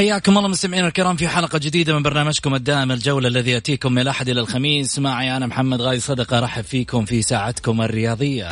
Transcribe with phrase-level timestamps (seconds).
[0.00, 4.28] حياكم الله مستمعينا الكرام في حلقة جديدة من برنامجكم الدائم الجولة الذي يأتيكم من الأحد
[4.28, 4.98] إلى الخميس.
[4.98, 8.48] معي أنا محمد غاي صدقة أرحب فيكم في ساعتكم الرياضية.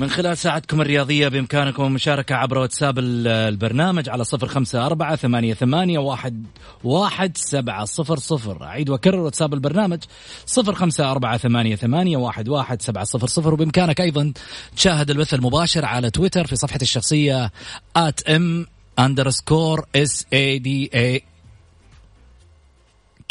[0.00, 5.98] من خلال ساعتكم الرياضية بإمكانكم المشاركة عبر واتساب البرنامج على صفر خمسة أربعة ثمانية, ثمانية
[5.98, 6.46] واحد,
[6.84, 8.64] واحد سبعة صفر صفر.
[8.64, 9.98] أعيد وأكرر واتساب البرنامج
[10.46, 13.54] صفر خمسة أربعة ثمانية, ثمانية واحد, واحد سبعة صفر صفر.
[13.54, 14.32] وبإمكانك أيضا
[14.76, 17.52] تشاهد البث المباشر على تويتر في صفحة الشخصية
[17.98, 18.66] at m
[19.00, 21.20] underscore s a d a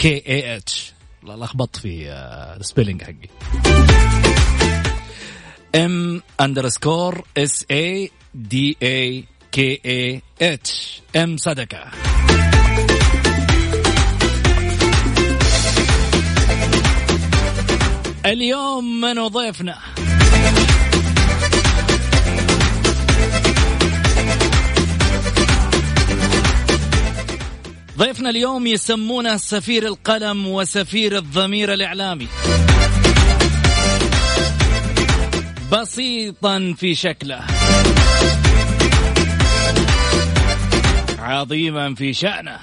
[0.02, 0.94] k a h.
[1.24, 2.12] لخبطت في
[2.60, 3.30] ال spelling حقي.
[5.76, 11.92] m underscore s a d a k a h m صدقه
[18.26, 19.78] اليوم من ضيفنا.
[27.98, 32.28] ضيفنا اليوم يسمونه سفير القلم وسفير الضمير الإعلامي.
[35.72, 37.40] بسيطا في شكله.
[41.20, 42.60] عظيما في شأنه.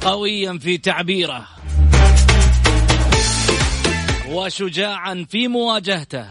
[0.00, 1.44] قويا في تعبيره.
[4.28, 6.26] وشجاعا في مواجهته.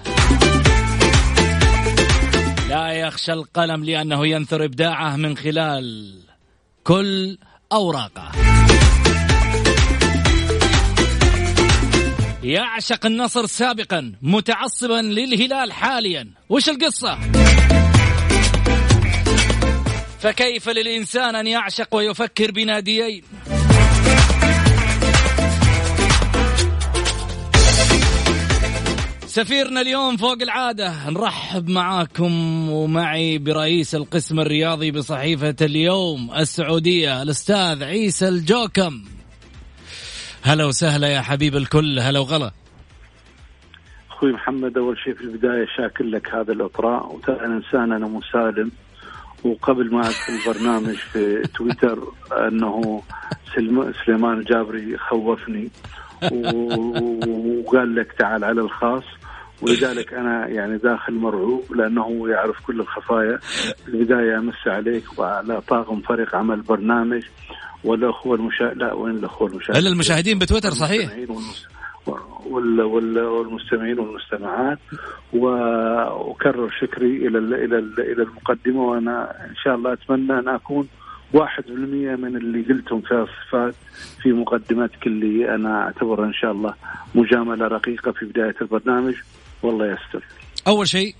[2.69, 6.15] لا يخشى القلم لأنه ينثر إبداعه من خلال
[6.83, 7.37] كل
[7.71, 8.56] أوراقه.
[12.47, 16.27] يعشق النصر سابقا متعصبا للهلال حاليا.
[16.49, 17.19] وش القصة؟
[20.19, 23.23] فكيف للإنسان أن يعشق ويفكر بناديين؟
[29.25, 38.27] سفيرنا اليوم فوق العادة نرحب معاكم ومعي برئيس القسم الرياضي بصحيفة اليوم السعودية الأستاذ عيسى
[38.27, 39.16] الجوكم.
[40.47, 42.51] هلا وسهلا يا حبيب الكل هلا وغلا.
[44.09, 48.71] أخوي محمد أول شيء في البداية شاكر لك هذا الإطراء وترى إنسان أنا مسالم.
[49.43, 51.99] وقبل ما أدخل البرنامج في تويتر
[52.31, 53.01] أنه
[54.05, 55.71] سليمان الجابري خوفني.
[57.65, 59.03] وقال لك تعال على الخاص.
[59.61, 63.37] ولذلك أنا يعني داخل مرعوب لأنه يعرف كل الخفايا.
[63.37, 67.23] في البداية أمس عليك وعلى طاقم فريق عمل برنامج.
[67.87, 68.63] والاخوه المشا...
[68.63, 71.11] لا وين الاخوه المشاهدين؟ إلا المشاهدين بتويتر صحيح.
[72.45, 72.81] وال...
[72.81, 73.19] وال...
[73.19, 74.79] والمستمعين والمستمعات.
[75.33, 77.53] واكرر شكري إلى ال...
[77.53, 77.99] إلى ال...
[77.99, 80.87] إلى المقدمة وأنا إن شاء الله أتمنى أن أكون
[81.33, 83.75] واحد بالمية من اللي قلتم فيها الصفات
[84.21, 86.73] في مقدمتك اللي أنا أعتبرها إن شاء الله
[87.15, 89.13] مجاملة رقيقة في بداية البرنامج.
[89.63, 90.23] والله يستر.
[90.67, 91.15] أول شيء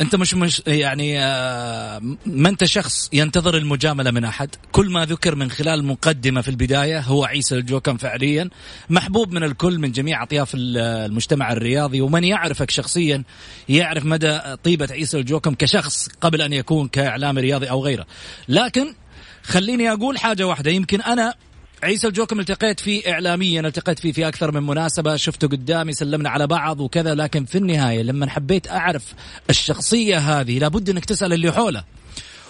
[0.00, 4.54] انت مش مش يعني آه، ما انت شخص ينتظر المجاملة من أحد.
[4.72, 8.50] كل ما ذكر من خلال مقدمة في البداية هو عيسى الجوكم فعليا.
[8.90, 12.00] محبوب من الكل من جميع أطياف المجتمع الرياضي.
[12.00, 13.22] ومن يعرفك شخصيا
[13.68, 18.06] يعرف مدى طيبة عيسى الجوكم كشخص قبل أن يكون كاعلامي رياضي أو غيره.
[18.48, 18.94] لكن
[19.42, 20.70] خليني أقول حاجة واحدة.
[20.70, 21.34] يمكن أنا
[21.82, 26.46] عيسى الجوكم التقيت فيه اعلاميا التقيت فيه في أكثر من مناسبة شفته قدامي سلمنا على
[26.46, 29.14] بعض وكذا لكن في النهاية لما حبيت أعرف
[29.50, 31.84] الشخصية هذه لابد إنك تسأل اللي حوله.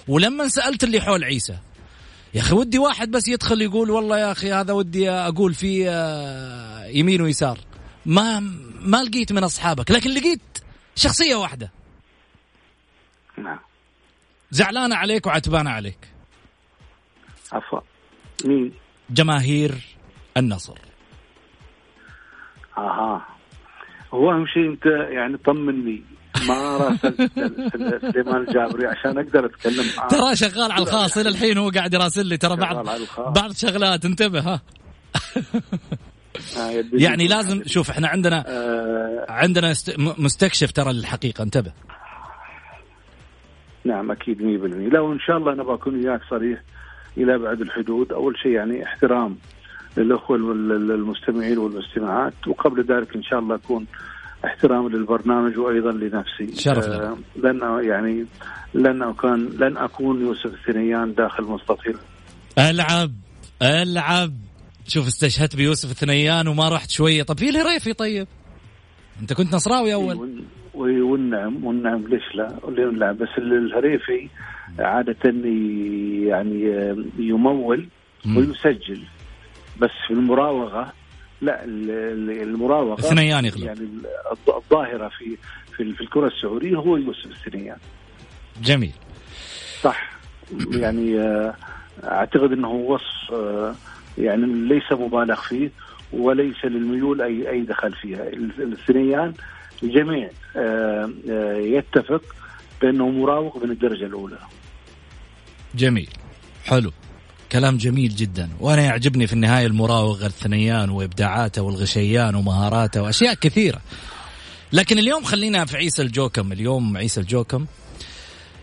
[0.09, 1.57] ولما سألت اللي حول عيسى
[2.35, 6.87] يا أخي ودي واحد بس يدخل يقول والله يا أخي هذا ودي أقول فيه آه،
[6.87, 7.59] يمين ويسار.
[8.07, 8.41] ما
[8.81, 10.41] ما لقيت من أصحابك لكن لقيت
[10.97, 11.71] شخصية واحدة.
[13.39, 13.59] نعم.
[14.51, 15.99] زعلانه عليك وعتبانه عليك.
[17.53, 17.81] عفوا.
[18.45, 19.73] مين؟ جماهير
[20.37, 20.79] النصر.
[22.79, 23.27] آها.
[24.15, 26.03] هو أهم شيء أنت يعني طمني.
[26.49, 27.33] ما راسلت
[28.13, 30.09] سليمان الجابري عشان أقدر أتكلم معاه.
[30.09, 32.37] ترى شغال على الخاص إلى الحين هو قاعد يراسل لي.
[32.37, 32.87] ترى بعض
[33.19, 34.05] بعض شغلات.
[34.05, 34.61] انتبه ها.
[36.59, 39.27] آه، يعني لازم شوف إحنا عندنا آه.
[39.29, 41.73] عندنا مستكشف ترى الحقيقة انتبه.
[43.85, 44.43] نعم أكيد 100%
[44.95, 46.63] لو ان شاء الله أنا بكون وياك صريح.
[47.19, 48.13] إلى ابعد الحدود.
[48.13, 49.37] أول شيء يعني احترام
[49.97, 53.87] للأخوة المستمعين والمستمعات وقبل ذلك إن شاء الله أكون
[54.45, 56.63] احترام للبرنامج وأيضا لنفسي.
[56.63, 58.27] شرف آه لأن يعني
[58.75, 61.97] لن كان لن أكون يوسف الثنيان داخل مستطيل.
[62.59, 63.13] ألعب
[63.63, 64.33] ألعب.
[64.89, 67.23] شوف استشهدت بيوسف الثنيان وما رحت شوية.
[67.23, 68.27] طب في الهريفي طيب؟
[69.21, 70.45] أنت كنت نصراوي أول.
[70.75, 72.59] والنعم والنعم ليش لا؟
[72.93, 74.29] لا بس الهريفي
[74.79, 75.17] عادة
[76.29, 77.89] يعني يمول
[78.37, 79.03] ويسجل.
[79.81, 80.93] بس في المراوغة
[81.41, 83.65] لا المراوغة الثنيان يغلب.
[83.65, 83.89] يعني
[84.49, 85.37] الظاهرة في
[85.77, 87.77] في, في الكرة السعودية هو يوسف الثنيان.
[88.63, 88.93] جميل.
[89.83, 90.11] صح.
[90.71, 91.55] يعني آه،
[92.05, 93.75] أعتقد إنه وصف آه،
[94.19, 95.71] يعني ليس مبالغ فيه
[96.13, 98.29] وليس للميول اي أي دخل فيها.
[98.59, 99.33] الثنيان
[99.83, 101.11] الجميع آه،
[101.57, 102.23] يتفق
[102.83, 104.39] بأنه مراوغ من الدرجة الأولى.
[105.75, 106.11] جميل.
[106.65, 106.93] حلو.
[107.53, 108.51] كلام جميل جدا.
[108.61, 113.81] وأنا يعجبني في النهاية المراوغ الثنيان وإبداعاته والغشيان ومهاراته وأشياء كثيرة.
[114.73, 116.53] لكن اليوم خلينا في عيسى الجوكم.
[116.53, 117.67] اليوم عيسى الجوكم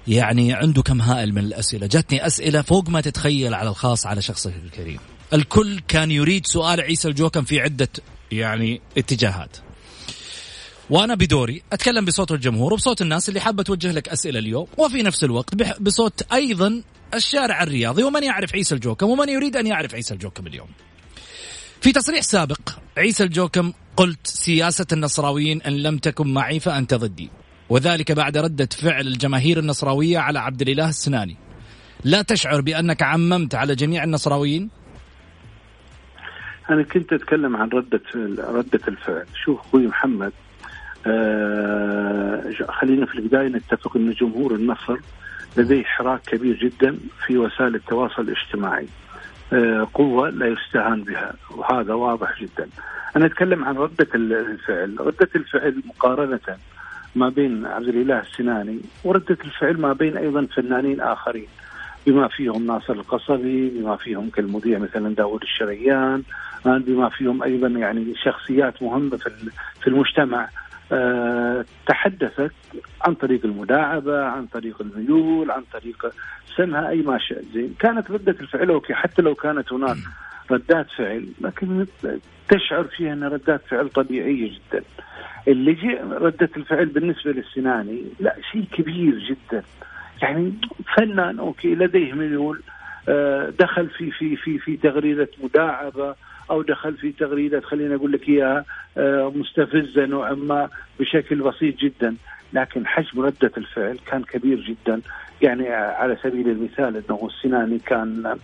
[0.08, 1.88] يعني عنده كم هائل من الأسئلة.
[1.88, 5.00] جاتني أسئلة فوق ما تتخيل على الخاص على شخصه الكريم.
[5.34, 7.90] الكل كان يريد سؤال عيسى الجوكم في عدة
[8.32, 9.58] يعني اتجاهات.
[10.92, 15.24] وأنا بدوري أتكلم بصوت الجمهور وبصوت الناس اللي حابة توجه لك أسئلة اليوم وفي نفس
[15.24, 16.84] الوقت بصوت أيضا
[17.14, 20.68] الشارع الرياضي ومن يعرف عيسى الجوكم ومن يريد أن يعرف عيسى الجوكم اليوم.
[21.82, 22.60] في تصريح سابق
[22.98, 27.30] عيسى الجوكم قلت سياسة النصراويين إن لم تكن معي فأنت ضدي.
[27.70, 31.38] وذلك بعد ردة فعل الجماهير النصراوية على عبد الإله السناني
[32.04, 34.70] لا تشعر بأنك عممت على جميع النصراويين؟
[36.70, 38.02] أنا كنت أتكلم عن ردة
[38.38, 40.32] ردة الفعل شوف أخوي محمد
[42.70, 44.98] خلينا في البداية نتفق أن جمهور النصر
[45.58, 48.88] لديه حراك كبير جدا في وسائل التواصل الاجتماعي.
[49.54, 52.70] آه قوة لا يستهان بها وهذا واضح جدا.
[53.16, 54.96] أنا أتكلم عن ردة الفعل.
[55.00, 56.58] ردة الفعل مقارنة
[57.16, 61.48] ما بين عبد الإله السناني وردة الفعل ما بين أيضا فنانين آخرين
[62.08, 66.24] بما فيهم ناصر القصبي بما فيهم كالمذيع مثلا داود الشريان
[66.66, 69.18] بما فيهم أيضا يعني شخصيات مهمة
[69.82, 70.48] في المجتمع.
[71.88, 72.52] تحدثت
[73.02, 76.14] عن طريق المداعبة، عن طريق الميول، عن طريق
[76.58, 79.98] سمها أي ما شئت زين، كانت ردة الفعل okay حتى لو كانت هناك
[80.52, 81.86] ردات فعل لكن
[82.50, 84.84] تشعر فيها أن ردات فعل طبيعية جدا.
[85.48, 89.64] اللي ردة الفعل بالنسبة للسناني لا شيء كبير جدا.
[90.22, 90.54] يعني
[90.98, 92.62] فنان okay لديه ميول
[93.10, 96.16] آه، دخل في في في في تغريدة مداعبة
[96.52, 98.66] أو دخل في تغريدة خلينا أقول لك إياها
[98.98, 100.70] آه، مستفزة نوعا ما
[101.00, 102.16] بشكل بسيط جدا.
[102.54, 105.02] لكن حجم ردة الفعل كان كبير جدا.
[105.42, 108.38] يعني على سبيل المثال إنه السناني كان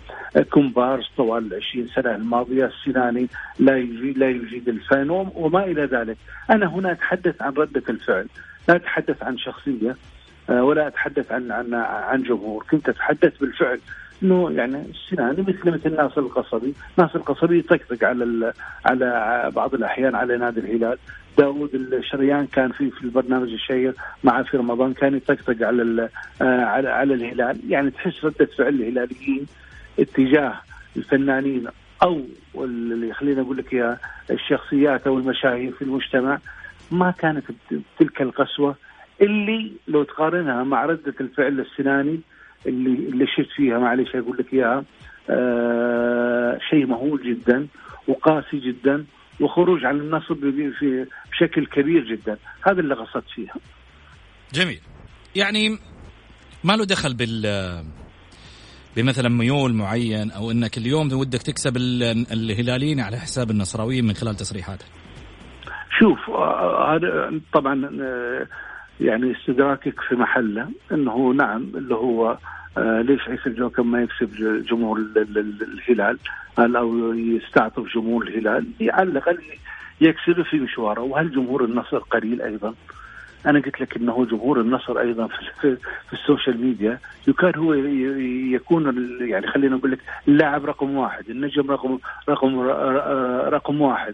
[0.50, 3.28] كومبارس طوال العشرين سنة الماضية السناني
[3.60, 6.18] لا يجيد لا يجيد الفن وما إلى ذلك.
[6.50, 8.28] أنا هنا أتحدث عن ردة الفعل
[8.68, 9.96] لا أتحدث عن شخصية
[10.50, 12.66] آه، ولا أتحدث عن عن عن جمهور.
[12.72, 13.80] كنت أتحدث بالفعل.
[14.24, 18.54] انه يعني السناني مثل مثل ناصر القصبي، ناصر القصبي يطقطق على
[18.86, 20.98] على بعض الأحيان على نادي الهلال،
[21.38, 23.94] داود الشريان كان في في البرنامج الشهير
[24.24, 26.10] مع في رمضان كان يطقطق على
[26.42, 29.46] آه، على على الهلال، يعني تحس ردة فعل الهلاليين
[30.00, 30.54] اتجاه
[30.98, 31.68] الفنانين
[32.04, 32.22] أو
[32.56, 33.98] اللي خلينا أقول لك يا
[34.32, 36.40] الشخصيات أو المشاهير في المجتمع
[36.92, 37.44] ما كانت
[38.00, 38.76] تلك القسوة.
[39.22, 42.20] اللي لو تقارنها مع ردة الفعل السناني
[42.68, 44.84] اللي اللي شفت فيها معلش أقول لك إياها
[45.30, 47.68] آه شيء مهول جدا
[48.08, 49.06] وقاسي جدا
[49.40, 50.40] وخروج عن النصب
[50.80, 52.38] في بشكل كبير جدا.
[52.68, 53.56] هذا اللي قصدت فيها.
[54.54, 54.80] جميل.
[55.36, 55.70] يعني
[56.64, 57.46] ما له دخل بال
[58.98, 61.78] بمثلا ميول معين أو إنك اليوم ودك تكسب
[62.32, 64.86] الهلاليين على حساب النصراويين من خلال تصريحاتك؟
[66.00, 68.48] شوف آه، هذا طبعا آه،
[69.02, 72.38] يعني استدراكك في محله انه نعم اللي هو
[72.78, 74.30] آه ليش عيسى الجوكم ما يكسب
[74.70, 76.18] جمهور الهلال
[76.60, 79.38] أو يستعطف جمهور الهلال الأقل
[80.02, 82.74] يكسبه في مشواره وهل جمهور النصر قليل أيضا؟
[83.48, 85.76] أنا قلت لك إنه جمهور النصر أيضا في, في,
[86.08, 87.00] في ال social media.
[87.28, 87.74] يكاد هو
[88.54, 92.00] يكون يعني خلينا نقول لك اللاعب رقم واحد النجم رقم
[92.30, 92.60] رقم
[93.50, 94.14] رقم واحد.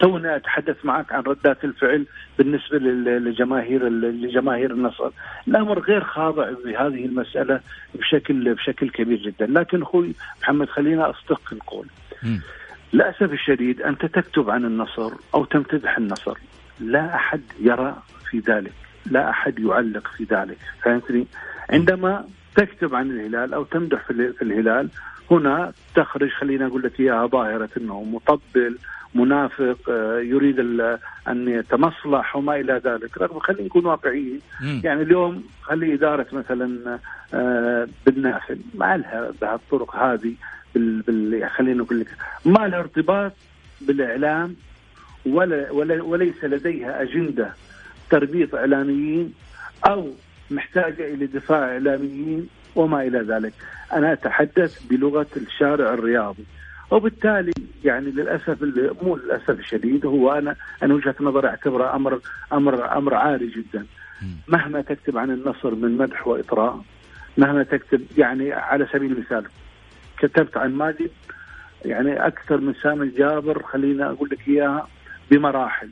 [0.00, 2.06] تونا أتحدث معك عن ردات الفعل
[2.38, 5.10] بالنسبة لجماهير لجماهير النصر.
[5.48, 7.60] الأمر غير خاضع بهذه المسألة
[7.94, 9.46] بشكل بشكل كبير جدا.
[9.46, 11.86] لكن أخوي محمد خلينا أصدق القول.
[12.92, 16.38] للأسف الشديد أنت تكتب عن النصر أو تمتدح النصر.
[16.80, 17.96] لا أحد يرى
[18.32, 18.72] في ذلك.
[19.06, 21.26] لا أحد يعلق في ذلك فهمتني؟
[21.70, 22.24] عندما
[22.54, 24.88] تكتب عن الهلال أو تمدح في الهلال
[25.30, 28.78] هنا تخرج خلينا أقول لك إياها ظاهرة إنه مطبل
[29.14, 30.60] منافق آه، يريد
[31.28, 34.40] أن يتمصلح وما إلى ذلك رغم خلينا نكون واقعيين.
[34.84, 36.98] يعني اليوم خلي إدارة مثلا
[37.34, 40.34] آه، بالنافل ما لها بهالطرق هذه
[40.74, 41.50] بال, بال...
[41.50, 42.08] خلينا نقول لك
[42.44, 43.32] ما لها ارتباط
[43.80, 44.56] بالإعلام
[45.26, 47.52] ولا, ولا وليس لديها أجندة
[48.12, 49.34] تربيط إعلاميين
[49.86, 50.10] أو
[50.50, 53.52] محتاجة إلى دفاع إعلاميين وما إلى ذلك.
[53.92, 56.44] أنا أتحدث بلغة الشارع الرياضي.
[56.90, 57.52] وبالتالي
[57.84, 58.56] يعني للأسف
[59.02, 62.20] مو للأسف الشديد هو أنا أنا وجهة نظري أعتبره أمر
[62.52, 63.86] أمر أمر عالي جدا.
[64.48, 66.80] مهما تكتب عن النصر من مدح وإطراء
[67.38, 69.44] مهما تكتب يعني على سبيل المثال
[70.18, 71.10] كتبت عن ماجد
[71.84, 74.88] يعني أكثر من سامي الجابر خلينا أقول لك إياها
[75.30, 75.90] بمراحل.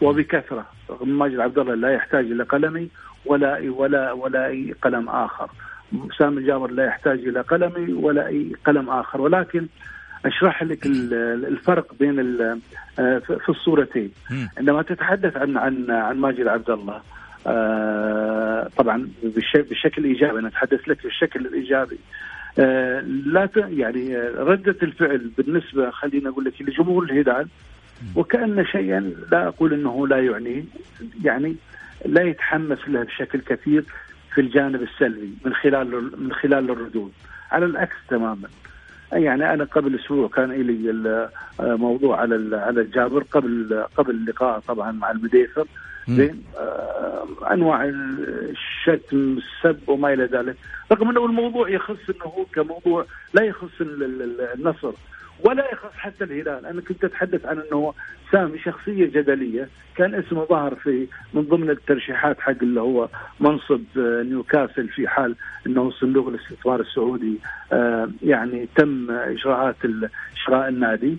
[0.00, 0.66] وبكثرة
[1.00, 2.88] ماجد عبد الله لا يحتاج إلى قلمي
[3.26, 5.50] ولا ولا ولا أي قلم آخر.
[6.18, 9.20] سامي الجابر لا يحتاج إلى قلمي ولا أي قلم آخر.
[9.20, 9.66] ولكن
[10.24, 12.20] أشرح لك الفرق بين
[12.98, 14.10] آه، في الصورتين.
[14.58, 17.00] عندما تتحدث عن عن عن ماجد عبد الله
[17.46, 19.08] آه، طبعا
[19.70, 21.98] بشكل ايجابي أنا أتحدث لك بالشكل الإيجابي.
[22.58, 27.48] آه، لا يعني ردة الفعل بالنسبة خلينا أقول لك لجمهور الهلال
[28.16, 30.64] وكأن شيئا لا أقول إنه لا يعنيه
[31.24, 31.56] يعني
[32.06, 33.84] لا يتحمس له بشكل كثير
[34.34, 37.12] في الجانب السلبي من خلال من خلال الردود.
[37.50, 38.48] على العكس تماما.
[39.12, 41.28] يعني أنا قبل أسبوع كان لي
[41.60, 45.66] موضوع على على الجابر قبل قبل اللقاء طبعا مع المديفر.
[46.08, 50.56] زين؟ آه أنواع الشتم السب وما إلى ذلك.
[50.92, 54.92] رغم إنه الموضوع يخص إنه كموضوع لا يخص النصر.
[55.44, 56.66] ولا يخص حتى الهلال.
[56.66, 57.94] أنا كنت أتحدث عن أنه
[58.32, 59.68] سامي شخصية جدلية.
[59.96, 63.08] كان اسمه ظهر في من ضمن الترشيحات حق اللي هو
[63.40, 67.38] منصب آه، نيوكاسل في حال أنه صندوق الاستثمار السعودي
[67.72, 69.76] آه، يعني تم إجراءات
[70.34, 71.18] شراء النادي.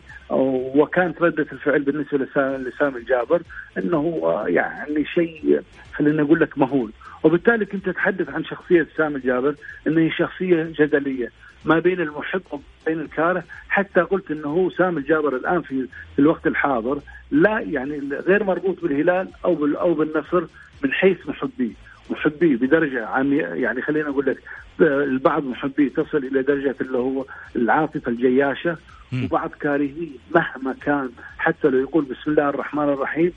[0.76, 2.18] وكانت ردة الفعل بالنسبة
[2.58, 3.42] لسامي الجابر
[3.78, 5.62] أنه يعني شيء
[5.94, 6.92] خلينا نقول لك مهول.
[7.24, 9.56] وبالتالي كنت أتحدث عن شخصية سامي الجابر
[9.88, 11.32] أنه هي شخصية جدلية.
[11.66, 13.44] ما بين المحب وبين الكاره.
[13.70, 15.88] حتى قلت إنه هو سام الجابر الآن في
[16.20, 17.00] الوقت الحاضر.
[17.32, 20.44] لا يعني غير مربوط بالهلال أو بال أو بالنصر
[20.84, 21.72] من حيث محبيه
[22.10, 24.38] محبيه بدرجة عام يعني خلينا أقول لك
[24.82, 27.26] البعض محبيه تصل إلى درجة اللي هو
[27.56, 28.78] العاطفة الجياشة.
[29.24, 33.32] وبعض كارهيه مهما كان حتى لو يقول بسم الله الرحمن الرحيم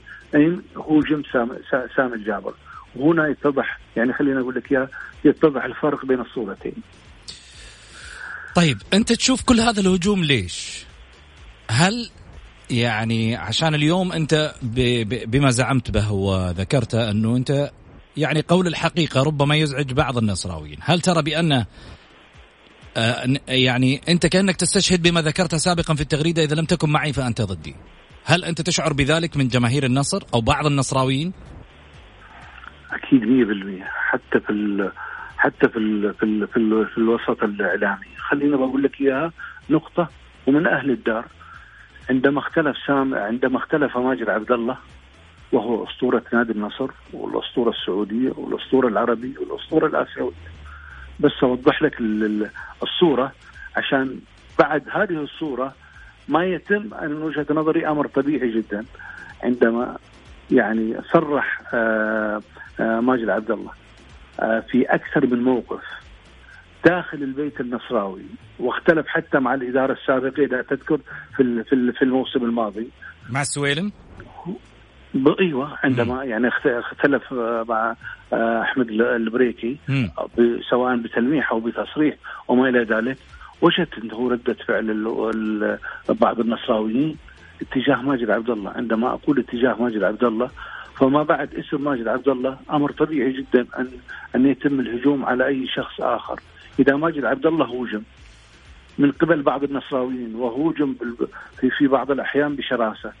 [0.77, 1.49] هو جم سام,
[1.95, 2.53] سام الجابر.
[2.95, 4.87] وهنا يتضح يعني خلينا أقول لك يا
[5.25, 6.73] يتضح الفرق بين الصورتين.
[8.55, 10.85] طيب أنت تشوف كل هذا الهجوم ليش؟
[11.69, 12.09] هل
[12.69, 14.53] يعني عشان اليوم أنت
[15.27, 17.71] بما زعمت به وذكرته أنه أنت
[18.17, 21.65] يعني قول الحقيقة ربما يزعج بعض النصراويين، هل ترى بانه
[22.97, 27.41] آه، يعني أنت كأنك تستشهد بما ذكرته سابقا في التغريدة إذا لم تكن معي فأنت
[27.41, 27.75] ضدي.
[28.25, 31.33] هل أنت تشعر بذلك من جماهير النصر أو بعض النصراويين؟
[32.91, 34.51] أكيد 100% حتى في
[35.45, 38.05] حتى في ال في ال في, ال في الوسط الإعلامي.
[38.17, 39.31] خلينا بقول لك إياها
[39.69, 40.09] نقطة
[40.47, 41.25] ومن أهل الدار.
[42.09, 44.77] عندما اختلف سام عندما اختلف ماجد عبد الله
[45.51, 50.31] وهو أسطورة نادي النصر والأسطورة السعودية والأسطورة العربي والأسطورة الآسيوية.
[51.19, 51.97] بس أوضح لك
[52.83, 53.31] الصورة
[53.77, 54.19] عشان
[54.59, 55.73] بعد هذه الصورة
[56.27, 58.85] ما يتم أنا من وجهة نظري أمر طبيعي جدا
[59.43, 59.97] عندما
[60.51, 62.41] يعني صرح آه،
[62.79, 63.84] آه، ماجد عبد الله.
[64.71, 65.83] في أكثر من موقف.
[66.85, 68.21] داخل البيت النصراوي
[68.59, 70.99] واختلف حتى مع الإدارة السابقة إذا تذكر
[71.37, 71.63] في
[71.93, 72.89] في الموسم الماضي.
[73.29, 73.91] مع السويلم
[75.39, 77.33] إيوه عندما يعني اختلف
[77.69, 77.95] مع
[78.33, 79.77] آه، أحمد البريكي
[80.69, 82.15] سواء بتلميح أو بتصريح
[82.47, 83.17] وما إلى ذلك
[83.61, 84.87] وجدت انه ردة فعل
[86.09, 87.17] بعض النصراويين
[87.61, 88.71] اتجاه ماجد عبد الله.
[88.71, 90.49] عندما أقول اتجاه ماجد عبد الله
[90.99, 93.89] فما بعد اسم ماجد عبد الله أمر طبيعي جدا ان
[94.35, 96.39] أن يتم الهجوم على أي شخص آخر.
[96.79, 98.01] إذا ماجد عبد الله هوجم
[98.97, 100.95] من قبل بعض النصراويين وهوجم
[101.59, 103.13] في في بعض الأحيان بشراسة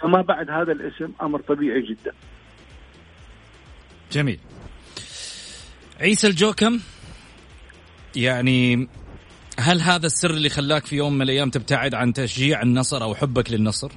[0.00, 2.12] فما بعد هذا الاسم أمر طبيعي جدا.
[4.12, 4.38] جميل.
[6.00, 6.80] عيسى الجوكم
[8.16, 8.88] يعني
[9.58, 13.52] هل هذا السر اللي خلاك في يوم من الأيام تبتعد عن تشجيع النصر أو حبك
[13.52, 13.92] للنصر؟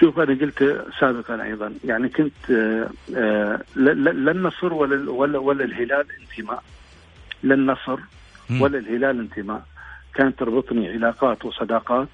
[0.00, 6.06] شوف أنا قلت سابقا أيضا يعني كنت آه، آه، لا النصر ولا ولا ولا الهلال
[6.20, 6.62] انتماء.
[7.42, 7.98] لا النصر
[8.60, 9.62] ولا الهلال انتماء.
[10.14, 12.08] كانت تربطني علاقات وصداقات.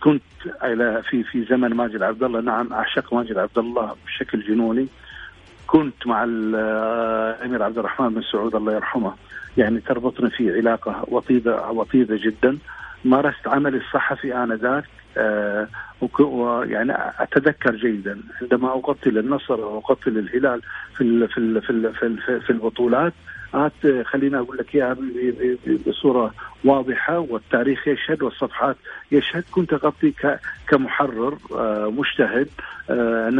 [0.00, 0.22] كنت
[1.10, 4.86] في في زمن ماجد عبد الله نعم أعشق ماجد عبد الله بشكل جنوني.
[5.66, 9.14] كنت مع الامير عبد الرحمن بن سعود الله يرحمه.
[9.56, 12.58] يعني تربطنا في علاقة وطيده وطيدة جدا.
[13.04, 14.84] مارست عملي الصحفي آنذاك.
[14.84, 15.03] آه
[16.20, 20.60] ويعني أتذكر جيدا عندما أقتل النصر وأقتل الهلال
[20.96, 23.12] في ال في ال في ال في, ال في البطولات
[23.54, 24.96] آت خلينا أقول لك إياها
[25.86, 28.76] بصورة واضحة والتاريخ يشهد والصفحات
[29.12, 29.44] يشهد.
[29.52, 30.12] كنت أغطي
[30.68, 32.48] كمحرر آه مجتهد
[32.90, 33.30] آه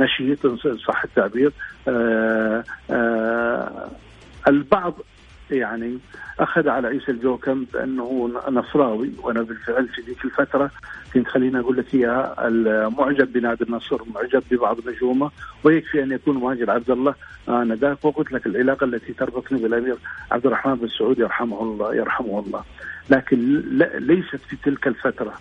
[0.00, 0.46] نشيط
[0.86, 1.52] صح التعبير
[1.88, 3.88] آه آه
[4.48, 4.94] البعض
[5.50, 5.98] يعني
[6.40, 10.70] أخذ على عيسى الجوكم بأنه نصراوي وأنا بالفعل في ذيك الفترة
[11.14, 12.48] كنت خليني أقول لك إياها
[12.88, 15.30] معجب بنادي النصر معجب ببعض نجومه
[15.64, 17.14] ويكفي أن يكون ماجد عبد الله
[17.48, 19.96] أنا ذاك وقلت لك العلاقة التي تربطني بالأمير
[20.32, 22.64] عبد الرحمن بن سعود يرحمه الله يرحمه الله.
[23.10, 23.62] لكن
[23.98, 25.34] ليست في تلك الفترة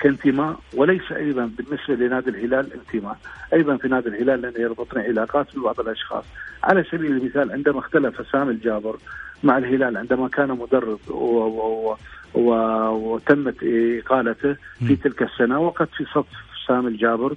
[0.00, 3.16] كانتماء وليس أيضا بالنسبة لنادي الهلال انتماء،
[3.52, 6.24] أيضا في نادي الهلال لأن يربطني علاقات ببعض الأشخاص،
[6.64, 8.96] على سبيل المثال عندما اختلف سامي الجابر
[9.42, 11.96] مع الهلال عندما كان مدرب و و
[12.34, 12.50] و
[12.90, 13.56] وتمت
[14.02, 16.26] إقالته في تلك السنة وقد في صف
[16.66, 17.34] سامي الجابر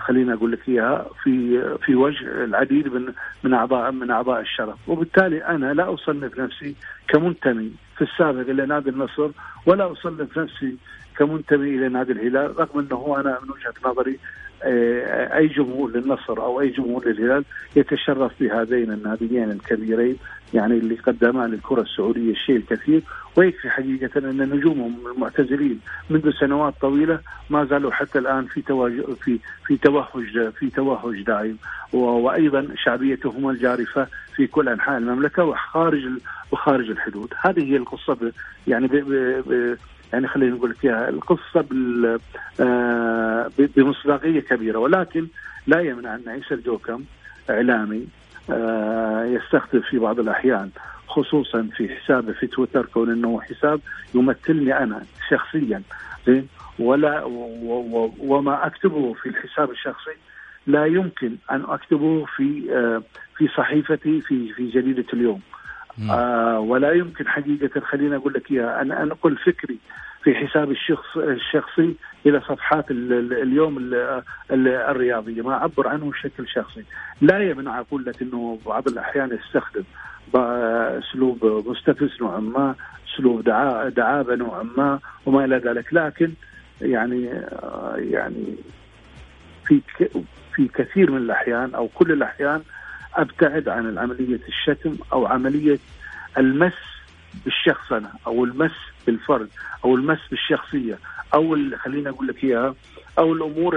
[0.00, 3.12] خلينا أقول لك إياها في في وجه العديد من
[3.44, 4.88] من اعضاء من أعضاء الشرف.
[4.88, 6.74] وبالتالي أنا لا أصنف نفسي
[7.08, 7.72] كمنتمي.
[7.96, 9.30] في السابق إلى نادي النصر
[9.66, 10.76] ولا أصنف نفسي
[11.16, 14.18] كمنتمي إلى نادي الهلال رغم أنه أنا من وجهة نظري
[14.64, 17.44] آه، أي جمهور للنصر أو أي جمهور للهلال
[17.76, 20.16] يتشرف بهذين الناديين الكبيرين
[20.54, 23.02] يعني اللي قدما للكرة السعودية الشيء الكثير.
[23.36, 29.38] ويكفي حقيقة أن نجومهم المعتزلين منذ سنوات طويلة ما زالوا حتى الآن في تواجد في
[29.66, 31.56] في توهج في توهج دائم.
[31.92, 36.08] وأيضا شعبيتهم الجارفة في كل أنحاء المملكة وخارج
[36.52, 37.34] وخارج الحدود.
[37.40, 38.32] هذه هي القصة
[38.66, 38.96] يعني ب
[39.46, 39.76] ب
[40.12, 41.64] يعني خلينا نقول لك القصة
[42.60, 45.26] آه، بمصداقية كبيرة ولكن
[45.66, 47.04] لا يمنع أن عيسى الجوكم
[47.50, 48.06] إعلامي
[48.50, 50.70] آه، يستخدم في بعض الأحيان
[51.06, 53.80] خصوصا في حسابه في تويتر كون إنه حساب
[54.14, 55.82] يمثلني أنا شخصيا
[56.26, 56.48] زين؟
[56.78, 57.24] ولا
[58.18, 60.16] وما أكتبه في الحساب الشخصي
[60.66, 63.02] لا يمكن أن أكتبه في آه،
[63.36, 65.40] في صحيفتي في في جريدة اليوم.
[66.10, 68.82] آه ولا يمكن حقيقة خليني أقول لك إياها.
[68.82, 69.78] أنا أنقل فكري
[70.24, 71.94] في حساب الشخص الشخصي
[72.26, 73.90] إلى صفحات اليوم
[74.50, 75.42] الرياضية.
[75.42, 76.84] ما أعبر عنه بشكل شخصي.
[77.20, 79.82] لا يمنع أقول لك أنه بعض الأحيان يستخدم
[80.34, 82.74] أسلوب مستفز نوعا ما
[83.14, 83.44] أسلوب
[83.94, 85.94] دعابة نوعا ما وما إلى ذلك.
[85.94, 86.32] لكن
[86.80, 87.30] يعني
[87.96, 88.56] يعني
[89.66, 89.80] في
[90.54, 92.62] في كثير من الأحيان أو كل الأحيان
[93.14, 95.78] أبتعد عن عملية الشتم أو عملية
[96.38, 96.72] المس
[97.44, 98.72] بالشخص أنا أو المس
[99.06, 99.48] بالفرد
[99.84, 100.98] أو المس بالشخصية
[101.34, 102.74] أو خليني أقول لك إياها
[103.18, 103.76] أو الأمور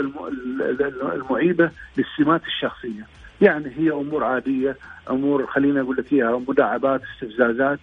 [1.14, 3.08] المعيبة للسمات الشخصية
[3.42, 4.78] يعني هي أمور عادية
[5.10, 7.80] أمور خليني أقول لك إياها مداعبات استفزازات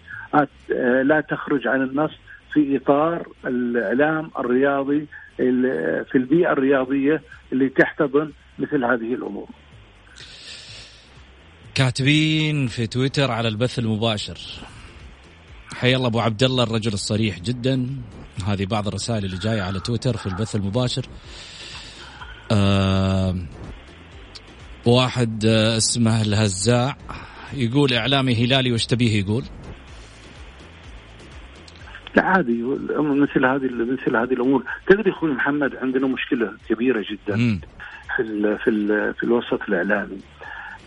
[1.02, 2.12] لا تخرج عن النص
[2.52, 9.48] في إطار الإعلام الرياضي في البيئة الرياضية اللي تحتضن مثل هذه الأمور.
[11.74, 14.38] كاتبين في تويتر على البث المباشر.
[15.74, 17.86] حيا الله أبو عبد الله الرجل الصريح جدا.
[18.46, 21.06] هذه بعض الرسائل اللي جاية على تويتر في البث المباشر.
[22.52, 23.36] آه
[24.86, 25.44] واحد
[25.76, 26.96] اسمه الهزاع.
[27.54, 29.44] يقول إعلامي هلالي وش تبيه يقول؟
[32.16, 32.62] لا عادي
[32.98, 34.64] مثل هذه مثل هذه الأمور.
[34.86, 37.60] تدري أخوي محمد عندنا مشكلة كبيرة جدا.
[38.16, 40.18] في ال في ال في الوسط الإعلامي.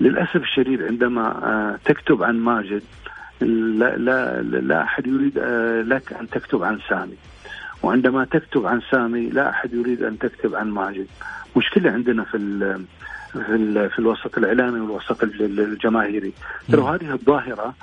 [0.02, 2.84] للأسف الشديد عندما آه، تكتب عن ماجد
[3.42, 7.18] لا لا لا أحد يريد آه، لك أن تكتب عن سامي.
[7.84, 11.08] وعندما تكتب عن سامي لا أحد يريد أن تكتب عن ماجد.
[11.58, 12.86] مشكلة عندنا في ال
[13.32, 16.34] في, ال في الوسط الإعلامي والوسط الجماهيري.
[16.72, 17.74] ترى هذه الظاهرة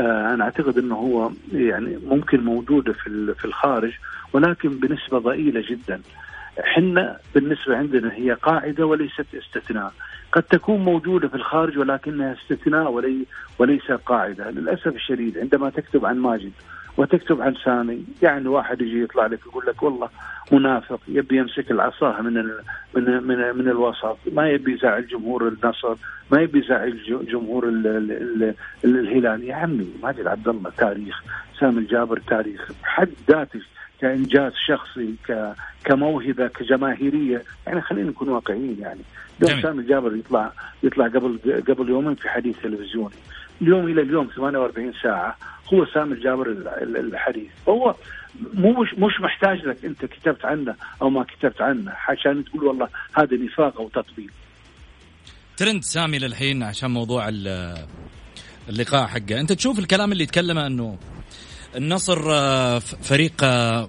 [0.00, 3.92] آه، أنا أعتقد إنه هو يعني ممكن موجودة في في الخارج
[4.32, 6.00] ولكن بنسبة ضئيلة جدا.
[6.60, 9.92] حنا بالنسبة عندنا هي قاعدة وليست استثناء.
[10.32, 13.26] قد تكون موجودة في الخارج ولكنها استثناء ولي
[13.58, 15.38] وليس قاعدة، للأسف الشديد.
[15.38, 16.52] عندما تكتب عن ماجد
[16.96, 20.08] وتكتب عن سامي يعني واحد يجي يطلع لك يقول لك والله
[20.52, 22.60] منافق يبي يمسك العصا من ال
[22.94, 25.94] من من من الوسط ما يبي يزعل جمهور النصر
[26.30, 26.98] ما يبي يزعل
[27.32, 28.12] جمهور ال ال
[28.84, 29.44] ال الهلال.
[29.44, 31.22] يا عمي ماجد عبد الله تاريخ
[31.60, 33.60] سامي الجابر تاريخ بحد ذاته
[34.02, 35.14] كإنجاز شخصي
[35.84, 37.42] كموهبة كجماهيرية.
[37.66, 39.00] يعني خلينا نكون واقعيين يعني.
[39.42, 43.14] اليوم سامي الجابر يطلع يطلع قبل قبل يومين في حديث تلفزيوني.
[43.62, 45.36] اليوم إلى اليوم 48 ساعة
[45.74, 46.46] هو سامي الجابر
[46.82, 47.50] الحديث.
[47.68, 47.94] هو
[48.54, 52.88] مو مش مش محتاج لك أنت كتبت عنه أو ما كتبت عنه عشان تقول والله
[53.14, 54.30] هذا نفاق أو تطبيل
[55.56, 57.28] ترند سامي للحين عشان موضوع
[58.68, 59.40] اللقاء حقه.
[59.40, 60.98] أنت تشوف الكلام اللي يتكلمه إنه
[61.76, 63.88] النصر آه، فريق آه،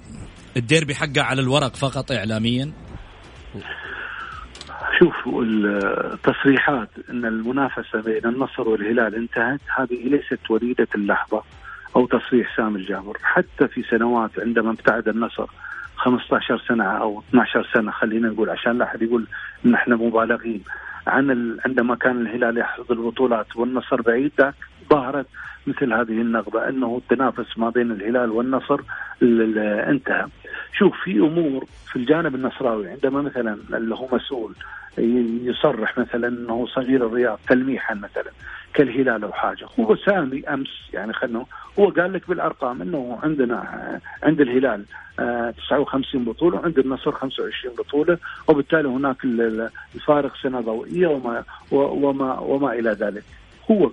[0.57, 2.71] الديربي حقه على الورق فقط اعلاميا؟
[4.99, 11.43] شوفوا التصريحات إن المنافسة بين النصر والهلال انتهت هذه ليست وليدة اللحظة
[11.95, 13.17] أو تصريح سامي الجابر.
[13.23, 15.47] حتى في سنوات عندما ابتعد النصر
[15.95, 19.27] 15 سنة أو 12 سنة خلينا نقول عشان لا أحد يقول
[19.65, 20.63] إن إحنا مبالغين
[21.07, 21.59] عن ال...
[21.65, 24.55] عندما كان الهلال يحصد البطولات والنصر بعيد ذاك
[24.93, 25.25] ظهرت
[25.67, 28.79] مثل هذه النغبه أنه التنافس ما بين الهلال والنصر
[29.89, 30.25] انتهى.
[30.77, 34.53] شوف في أمور في الجانب النصراوي عندما مثلا اللي هو مسؤول
[34.97, 38.31] يصرح مثلا أنه صغير الرياض تلميحا مثلا
[38.73, 41.45] كالهلال أو حاجة هو سامي أمس يعني خلنا
[41.79, 44.85] هو قال لك بالأرقام أنه عندنا عند الهلال
[45.17, 49.17] 59 آه، بطولة وعند النصر 25 بطولة وبالتالي هناك
[49.95, 53.23] الفارق سنة ضوئية وما وما وما إلى ذلك
[53.71, 53.89] هو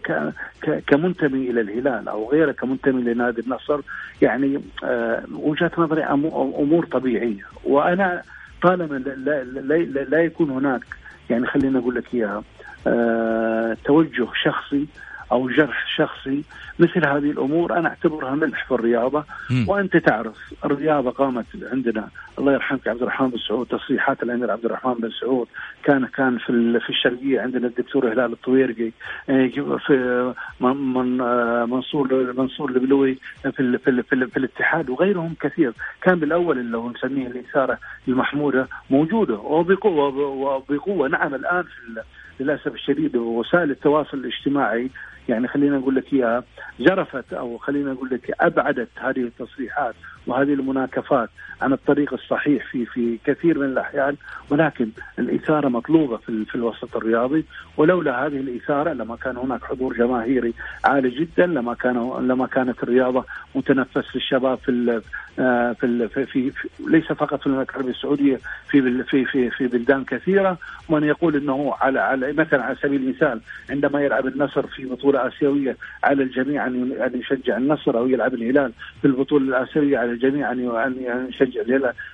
[0.86, 3.80] كمنتمي إلى الهلال أو غيره كمنتمي لنادي النصر.
[4.22, 7.44] يعني آه، وجهة نظري أمور طبيعية.
[7.64, 8.22] وأنا
[8.62, 10.84] طالما لا, لا, لا يكون هناك
[11.30, 12.42] يعني خلينا أقول لك إياها
[12.86, 14.86] آه، توجه شخصي
[15.32, 16.44] أو جرح شخصي
[16.78, 19.68] مثل هذه الأمور أنا أعتبرها ملح في الرياضة م.
[19.68, 24.94] وأنت تعرف الرياضة قامت عندنا الله يرحمك عبد الرحمن بن سعود تصريحات الأمير عبد الرحمن
[24.94, 25.46] بن سعود
[25.84, 28.90] كان كان في في الشرقية عندنا الدكتور هلال الطويرقي
[29.30, 29.46] آه،
[29.86, 36.18] في من آه، منصور منصور البلوي في في, في, في, في الاتحاد وغيرهم كثير كان
[36.18, 42.02] بالأول اللي هو نسميه الإثارة المحمودة موجودة وبقوه وبقوه نعم الآن في
[42.40, 44.90] للأسف الشديد وسائل التواصل الاجتماعي
[45.30, 46.44] يعني خلينا نقول لك إياها
[46.80, 49.94] جرفت أو خلينا نقول لك أبعدت هذه التصريحات
[50.30, 51.28] وهذه المناكفات
[51.62, 54.16] عن الطريق الصحيح في في كثير من الأحيان
[54.50, 54.88] ولكن
[55.18, 57.44] الإثارة مطلوبة في, في الوسط الرياضي.
[57.76, 63.24] ولولا هذه الإثارة لما كان هناك حضور جماهيري عالي جدا لما كان لما كانت الرياضة
[63.54, 65.00] متنفس للشباب في
[65.38, 69.66] آه، في, في, في, في ليس فقط في المملكه العربية السعودية في في في في
[69.66, 70.58] بلدان كثيرة.
[70.88, 73.40] من يقول إنه على على مثلا على سبيل المثال
[73.70, 79.06] عندما يلعب النصر في بطولة آسيوية على الجميع أن يشجع النصر أو يلعب الهلال في
[79.06, 81.62] البطولة الآسيوية على الجميع ان يشجع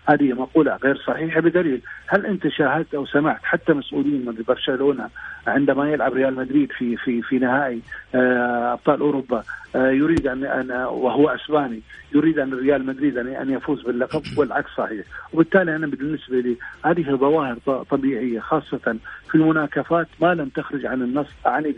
[0.09, 1.81] هذه مقولة غير صحيحة بدليل.
[2.07, 5.09] هل أنت شاهدت أو سمعت حتى مسؤولين من برشلونة
[5.47, 7.81] عندما يلعب ريال مدريد في في في نهائي
[8.15, 9.43] آه، أبطال أوروبا
[9.77, 11.81] آه، يريد أن أن وهو أسباني
[12.15, 15.07] يريد أن ريال مدريد أن يفوز باللقب؟ والعكس صحيح.
[15.33, 17.57] وبالتالي أنا بالنسبة لي هذه ظواهر
[17.91, 18.97] طبيعية خاصة
[19.29, 21.75] في المناكفات ما لم تخرج عن النص اعني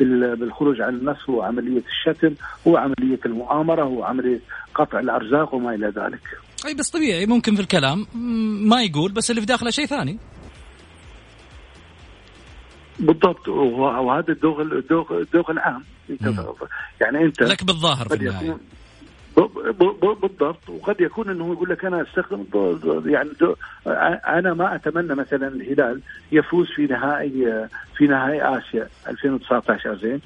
[0.00, 2.34] بالخروج عن النص هو عملية الشتم
[2.66, 4.40] هو عملية المؤامرة هو عملية
[4.74, 6.20] قطع الأرزاق وما إلى ذلك.
[6.66, 8.06] أي بس طبيعي ممكن في الكلام.
[8.68, 10.18] ما يقول بس اللي في داخله شيء ثاني.
[12.98, 15.84] بالضبط وهذا الذوق الذوق الذوق العام.
[16.10, 16.44] أنت
[17.00, 18.58] يعني أنت لك بالظاهر في النهاية.
[20.22, 22.44] بالضبط وقد يكون إنه يقول لك أنا استخدم
[23.06, 23.30] يعني
[24.26, 26.00] أنا ما أتمنى مثلا الهلال
[26.32, 30.20] يفوز في نهائي في نهائي آسيا 2019 زين؟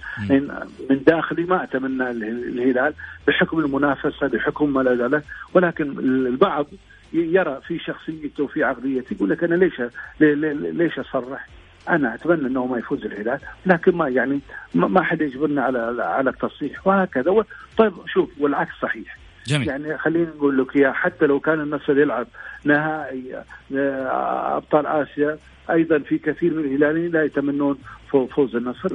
[0.90, 2.94] من داخلي ما أتمنى الهلال
[3.27, 5.24] بحكم المنافسة بحكم ما ذلك
[5.55, 6.66] ولكن البعض
[7.12, 9.83] يرى في شخصيته وفي عقليته يقول لك أنا ليش
[10.20, 11.48] ليش أصرح؟
[11.88, 14.40] أنا أتمنى أنه ما يفوز الهلال لكن ما يعني
[14.75, 17.44] ما حد يجبرنا على على التصحيح وهكذا.
[17.79, 19.18] طيب شوف والعكس صحيح.
[19.47, 19.68] جميل.
[19.68, 22.27] يعني خليني نقول لك يا حتى لو كان النصر يلعب
[22.64, 23.44] نهائي
[23.77, 25.38] آه، أبطال آسيا
[25.70, 27.79] أيضا في كثير من الهلاليين لا يتمنون
[28.11, 28.88] فوز النصر.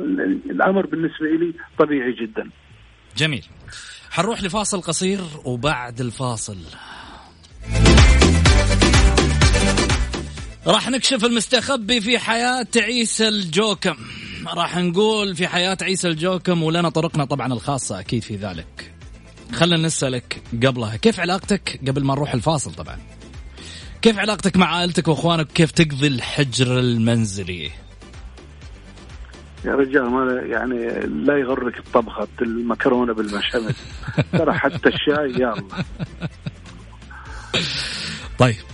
[0.49, 2.49] الأمر بالنسبة لي طبيعي جدا.
[3.17, 3.45] جميل.
[4.11, 6.57] حنروح لفاصل قصير وبعد الفاصل.
[10.69, 13.95] راح نكشف المستخبي في حياة عيسى الجوكم.
[14.47, 18.93] راح نقول في حياة عيسى الجوكم ولنا طرقنا طبعا الخاصة أكيد في ذلك.
[19.53, 22.97] خلنا نسألك قبلها كيف علاقتك قبل ما نروح الفاصل طبعا؟
[24.01, 27.71] كيف علاقتك مع عائلتك وإخوانك؟ كيف تقضي الحجر المنزلي؟
[29.65, 33.75] يا رجال ما يعني لا يغرك الطبخة المكرونة بالمشمس
[34.31, 35.63] ترى حتى الشاي يلا
[38.39, 38.68] طيب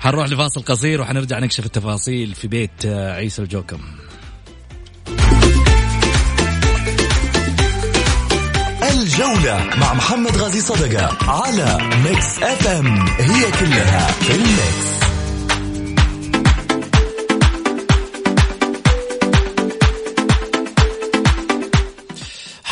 [0.00, 3.78] حنروح لفاصل قصير وحنرجع نكشف التفاصيل في بيت آه، عيسى الجوكم.
[8.90, 14.91] الجولة مع محمد غازي صدقة على Mix FM هي كلها في ال mix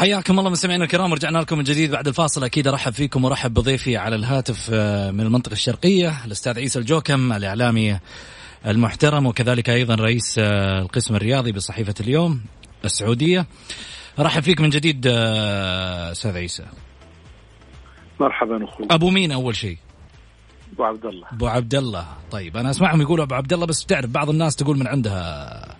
[0.00, 2.44] حياكم الله مستمعينا الكرام ورجعنا لكم من جديد بعد الفاصل.
[2.44, 7.98] أكيد أرحب فيكم وأرحب بضيفي على الهاتف آه، من المنطقة الشرقية الأستاذ عيسى الجوكم الإعلامي
[8.66, 12.40] المحترم وكذلك أيضا رئيس آه، القسم الرياضي بصحيفة اليوم
[12.84, 13.46] السعودية.
[14.18, 16.64] رحب فيك من جديد آه، أستاذ عيسى.
[18.20, 18.86] مرحبا أخوي.
[18.90, 19.78] أبو مين أول شيء؟
[20.72, 21.26] أبو عبد الله.
[21.32, 22.06] أبو عبد الله.
[22.30, 25.76] طيب أنا أسمعهم يقولوا أبو عبد الله بس تعرف بعض الناس تقول من عندها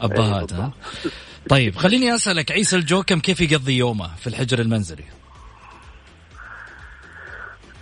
[0.00, 0.72] أبهات ها؟
[1.50, 5.04] طيب خليني أسألك عيسى الجوكم كيف يقضي يومه في الحجر المنزلي؟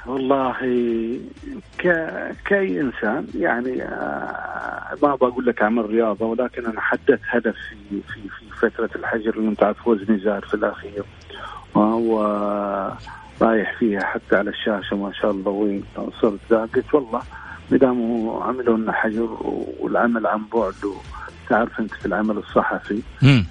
[0.07, 0.57] والله
[1.78, 1.83] ك...
[2.46, 8.20] كأي إنسان يعني آه، ما بقول لك أعمل رياضة ولكن أنا حددت هدف في في
[8.28, 11.04] في فترة الحجر اللي أنت عارف وزني زاد في الأخير
[11.74, 12.22] وهو
[13.40, 15.85] رايح فيها حتى على الشاشة ما شاء الله وين
[16.22, 17.22] صرت ذا قلت والله
[17.70, 19.28] ما دام عملوا لنا حجر
[19.81, 20.74] والعمل عن بعد
[21.48, 23.02] تعرف أنت في العمل الصحفي.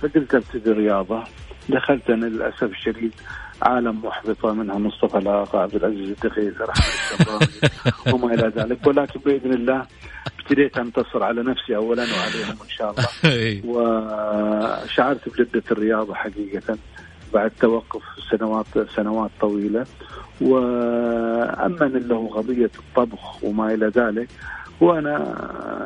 [0.02, 1.24] فقلت أبتدي رياضة.
[1.70, 3.12] دخلت أنا للأسف الشديد
[3.62, 6.54] عالم محبطة منها مصطفى العاقة عبد العزيز الدخيل
[8.14, 8.88] وما إلى ذلك.
[8.88, 9.86] ولكن بإذن الله
[10.40, 13.08] ابتديت أنتصر على نفسي أولا وعليهم إن شاء الله.
[13.72, 16.78] وشعرت بجدة الرياضة حقيقة.
[17.34, 19.86] بعد توقف سنوات سنوات طويلة.
[20.42, 24.28] وأما له قضية الطبخ وما إلى ذلك
[24.82, 25.36] وأنا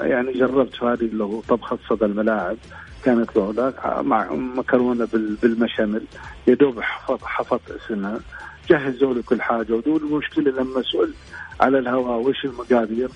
[0.02, 2.58] يعني جربت هذه اللي هو طبخة صدى الملاعب.
[3.06, 6.04] كانت له ذاك مع مكرونة بالمشامل
[6.48, 8.20] يا دوب حفظ حفظت اسمها.
[8.70, 9.74] جهزوا لي كل حاجة.
[9.74, 11.16] ودول المشكلة لما سئلت
[11.60, 13.10] على الهواء وش المقادير؟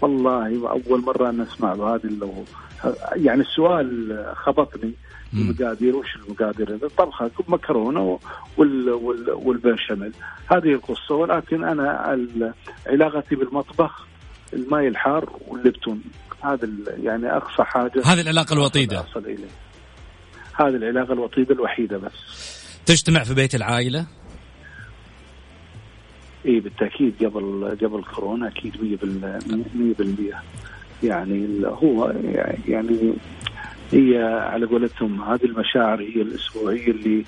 [0.00, 2.44] والله أول مرة أنا أسمع هذه اللي
[3.16, 4.92] يعني السؤال خبطني.
[5.34, 8.18] المقادير وش المقادير؟ طبخة مكرونة
[8.56, 10.12] وال وال والبشاميل.
[10.52, 12.16] هذه القصة ولكن أنا
[12.86, 14.06] علاقتي بالمطبخ
[14.52, 16.02] الماء الحار واللبتون.
[16.40, 16.68] هذا
[17.02, 19.00] يعني أقصى حاجة هذه العلاقة الوطيدة.
[19.00, 19.48] اصل اليه
[20.54, 22.12] هذه العلاقة الوطيدة الوحيدة بس.
[22.86, 24.06] تجتمع في بيت العائلة؟
[26.46, 30.34] إي بالتأكيد قبل قبل كورونا أكيد 100% 100%
[31.02, 32.14] يعني هو
[32.68, 33.14] يعني
[33.92, 34.18] هي
[34.52, 37.24] على قولتهم هذه المشاعر هي الاسبوعيه اللي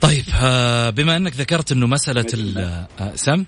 [0.00, 2.26] طيب آه، بما أنك ذكرت إنه مسألة
[3.00, 3.44] آه، سم؟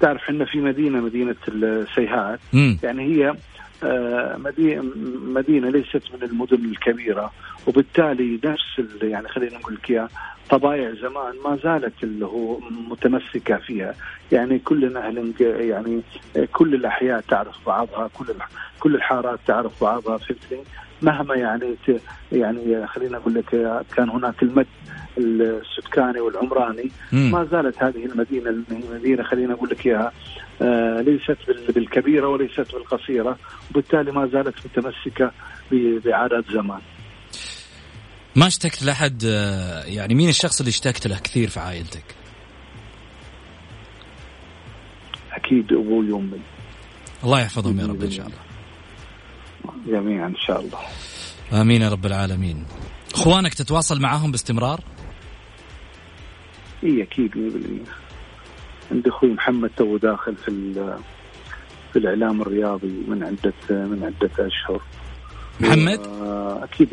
[0.00, 2.40] تعرف إحنا في مدينة مدينة السيهات
[2.82, 3.36] يعني هي آه،
[5.24, 7.32] مدينة ليست من المدن الكبيرة.
[7.66, 10.08] وبالتالي نفس يعني خلينا نقول لك
[10.50, 13.94] طبايع زمان ما زالت اللي هو متمسكة فيها.
[14.32, 16.02] يعني كل أهل يعني
[16.52, 18.26] كل الأحياء تعرف بعضها كل
[18.80, 20.58] كل الحارات تعرف بعضها فهمتني؟
[21.02, 21.76] مهما يعني
[22.32, 23.50] يعني خلينا أقول لك
[23.96, 24.66] كان هناك المد
[25.18, 26.90] السكاني والعمراني.
[27.12, 30.12] ما زالت هذه المدينة المدينة خلينا أقول لك إياها آه
[31.00, 31.38] ليست
[31.74, 33.38] بالكبيرة وليست بالقصيرة
[33.70, 35.32] وبالتالي ما زالت متمسكة
[36.04, 36.80] بعادات زمان.
[38.36, 42.04] ما اشتكت لأحد آه، يعني مين الشخص اللي اشتكت له كثير في عائلتك؟
[45.32, 46.40] أكيد أبوي وأمي.
[47.24, 48.38] الله يحفظهم يا رب إن شاء الله.
[49.86, 50.78] جميعا إن شاء الله.
[51.62, 52.64] آمين يا رب العالمين.
[53.14, 54.80] إخوانك تتواصل معهم باستمرار؟
[56.84, 58.07] إي أكيد 100%
[58.90, 60.72] عندي أخوي محمد تو داخل في
[61.92, 64.82] في الإعلام الرياضي من عدة من عدة أشهر.
[65.60, 66.00] محمد؟
[66.62, 66.88] أكيد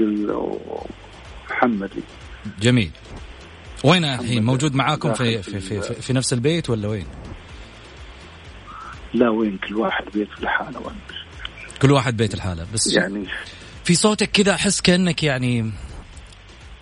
[1.49, 1.89] محمد.
[2.59, 2.91] جميل.
[3.83, 7.05] وين الحين موجود معاكم في في, في في في نفس البيت ولا وين؟
[9.13, 10.91] لا وين؟ كل واحد بيت لحاله
[11.81, 13.25] كل واحد بيت لحاله بس يعني
[13.83, 15.71] في صوتك كذا أحس كأنك يعني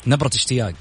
[0.08, 0.74] نبرة اشتياق.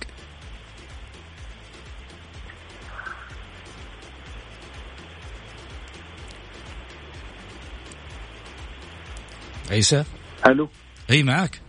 [9.72, 10.04] عيسى؟
[10.46, 10.68] ألو.
[11.10, 11.60] إي معك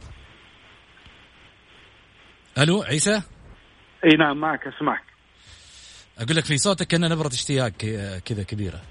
[2.58, 3.22] ألو عيسى؟
[4.06, 5.04] إي نعم معك أسمعك.
[6.18, 7.70] أقول لك في صوتك كان نبرة اشتياق
[8.26, 8.82] كذا كبيرة.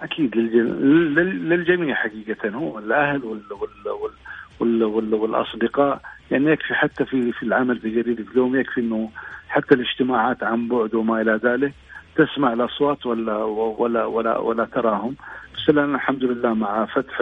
[0.00, 4.14] أكيد للجميع حقيقة هو الأهل وال وال
[4.60, 6.00] وال وال والأصدقاء.
[6.30, 9.10] يعني يكفي حتى في في العمل في جريده اليوم يكفي إنه
[9.48, 11.74] حتى الاجتماعات عن بعد وما إلى ذلك.
[12.18, 13.36] تسمع الأصوات ولا
[13.78, 15.16] ولا ولا ولا تراهم.
[15.54, 17.20] بس الآن الحمد لله مع فتح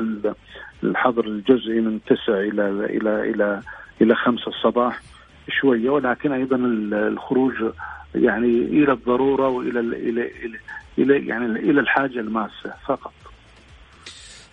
[0.85, 3.61] الحظر الجزئي من 9 إلى إلى إلى
[4.01, 5.01] إلى 5 الصباح
[5.61, 5.91] شوية.
[5.91, 6.57] ولكن أيضا
[6.93, 7.55] الخروج
[8.15, 10.31] يعني إلى الضرورة وإلى إلى
[10.99, 13.13] إلى, يعني إلى الحاجة الماسة فقط.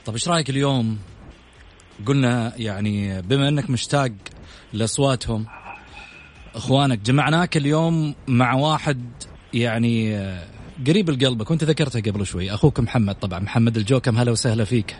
[0.05, 0.99] طيب إيش رأيك اليوم؟
[2.05, 4.11] قلنا يعني بما أنك مشتاق
[4.73, 5.45] لأصواتهم
[6.55, 8.99] إخوانك جمعناك اليوم مع واحد
[9.53, 10.17] يعني
[10.87, 12.53] قريب لقلبك وانت ذكرته قبل شوي.
[12.53, 13.39] أخوك محمد طبعا.
[13.39, 14.95] محمد الجوكم هلا وسهلا فيك.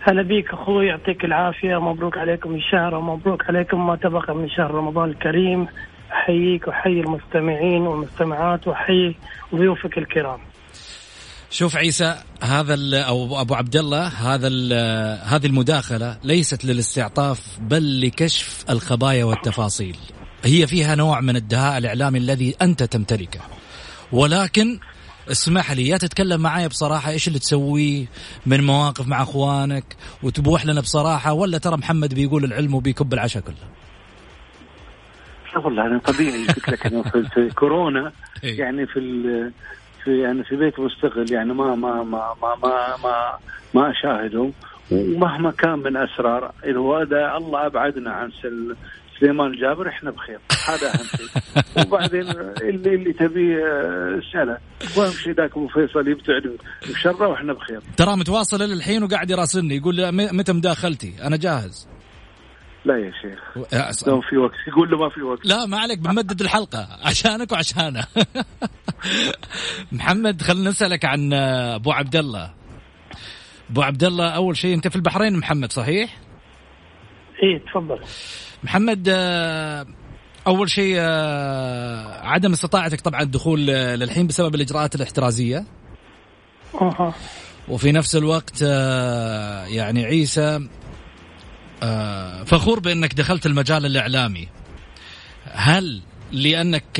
[0.00, 0.86] هلا بيك أخوي.
[0.86, 1.80] يعطيك العافية.
[1.80, 5.66] مبروك عليكم الشهر ومبروك عليكم ما تبقى من شهر رمضان الكريم.
[6.12, 9.16] أحييك وأحيي المستمعين والمستمعات وأحيي
[9.54, 10.38] ضيوفك الكرام.
[11.50, 14.48] شوف عيسى هذا أو أبو عبد الله هذا
[15.24, 19.96] هذه المداخلة ليست للاستعطاف بل لكشف الخبايا والتفاصيل.
[20.44, 23.40] هي فيها نوع من الدهاء الإعلامي الذي أنت تمتلكه
[24.12, 24.78] ولكن
[25.30, 28.06] اسمح لي يا تتكلم معي بصراحة إيش اللي تسويه
[28.46, 33.78] من مواقف مع أخوانك وتبوح لنا بصراحة ولا ترى محمد بيقول العلم وبيكب العشاء كله
[35.64, 38.12] والله أنا طبيعي قلت لك إنه في كورونا
[38.44, 38.58] إيه.
[38.58, 39.00] يعني في
[40.04, 43.38] في يعني في بيت مستقل يعني ما ما ما ما ما ما,
[43.74, 44.50] ما اشاهده
[44.90, 48.30] ومهما كان من أسرار انه هذا الله أبعدنا عن
[49.20, 50.38] سليمان الجابر إحنا بخير.
[50.68, 51.28] هذا أهم شيء.
[51.86, 52.30] وبعدين
[52.62, 53.58] اللي اللي تبيه
[54.18, 54.58] اساله
[54.96, 57.80] واهم شيء ذاك أبو فيصل يبتعد بشرة وإحنا بخير.
[57.96, 59.76] ترى متواصل للحين وقاعد يراسلني.
[59.76, 61.88] يقول متى مداخلتي؟ أنا جاهز.
[62.84, 63.68] لا يا شيخ.
[64.08, 64.54] لو في وقت.
[64.68, 65.46] يقول له ما في وقت.
[65.46, 66.88] لا ما عليك بنمدد الحلقة.
[67.04, 68.04] عشانك وعشانه.
[69.92, 72.54] محمد خلينا نسألك عن أبو عبد الله.
[73.70, 76.16] أبو عبد الله أول شيء أنت في البحرين محمد صحيح؟
[77.42, 77.98] إيه تفضل.
[78.64, 79.86] محمد آه،
[80.46, 85.64] أول شيء آه، عدم استطاعتك طبعا الدخول آه، للحين بسبب الإجراءات الاحترازية.
[86.80, 87.14] أها.
[87.68, 88.62] وفي نفس الوقت
[89.72, 90.68] يعني عيسى
[92.46, 94.48] فخور بأنك دخلت المجال الإعلامي.
[95.52, 96.98] هل لأنك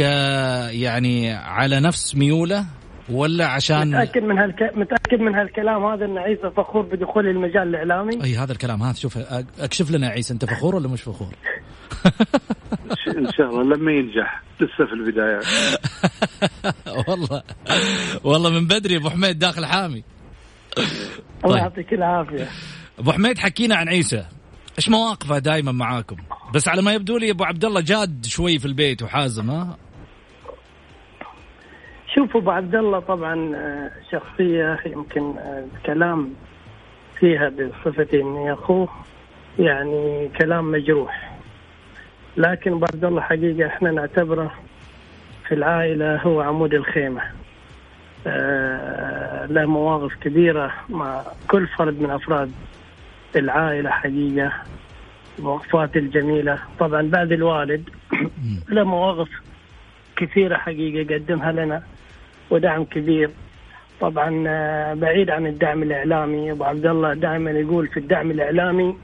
[0.71, 2.67] يعني على نفس ميوله
[3.11, 4.73] ولا عشان متأكد من هالك...
[4.75, 8.83] متأكد من هالكلام هذا إن عيسى فخور بدخول المجال الإعلامي؟ أي هذا الكلام.
[8.83, 9.19] هذا شوف
[9.59, 11.35] أكشف لنا عيسى أنت فخور ولا مش فخور؟
[13.19, 14.43] إن شاء الله لما ينجح.
[14.61, 15.45] لسه في البدايات.
[17.09, 17.43] والله.
[18.25, 20.05] والله من بدري أبو حميد داخل حامي.
[20.79, 21.57] الله طيب.
[21.57, 22.49] يعطيك العافية.
[22.99, 24.25] أبو حميد حكينا عن عيسى.
[24.79, 26.17] إيش مواقفه دائما معاكم؟
[26.55, 29.77] بس على ما يبدو لي أبو عبد الله جاد شوي في البيت وحازم ها؟
[32.15, 35.35] شوف أبو عبد الله طبعا آه، شخصية يمكن
[35.77, 38.89] الكلام آه، فيها بصفتي إني أخوه
[39.59, 41.39] يعني كلام مجروح.
[42.37, 44.55] لكن أبو عبد الله حقيقة إحنا نعتبره
[45.49, 47.23] في العائلة هو عمود الخيمة.
[48.27, 52.53] آه له مواقف كبيرة مع كل فرد من أفراد
[53.37, 54.53] العائلة حقيقة
[55.39, 56.59] مواقفات الجميلة.
[56.79, 57.91] طبعا بعد الوالد
[58.69, 59.29] له مواقف
[60.17, 61.83] كثيرة حقيقة قدمها لنا.
[62.51, 63.31] ودعم كبير.
[64.01, 68.97] طبعا آه، بعيد عن الدعم الإعلامي أبو عبد الله دائما يقول في الدعم الإعلامي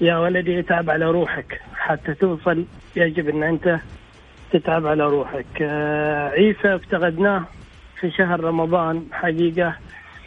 [0.00, 1.60] يا ولدي اتعب على روحك.
[1.74, 2.64] حتى توصل
[2.96, 3.78] يجب أن أنت
[4.52, 5.46] تتعب على روحك.
[5.62, 7.44] آه، عيسى افتقدناه
[8.00, 9.74] في شهر رمضان حقيقة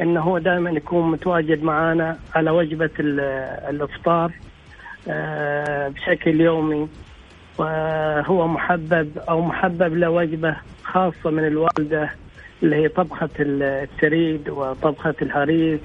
[0.02, 2.90] إنه هو دائما يكون متواجد معنا على وجبة
[3.70, 4.32] الإفطار
[5.10, 6.88] آه، بشكل يومي.
[7.58, 12.10] وهو محبب أو محبب لوجبة خاصة من الوالدة.
[12.64, 15.80] اللي هي طبخة الثريد وطبخة الهريس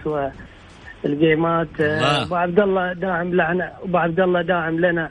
[1.04, 5.10] والجيمات آه، أبو عبد الله داعم لنا أبو عبد الله داعم لنا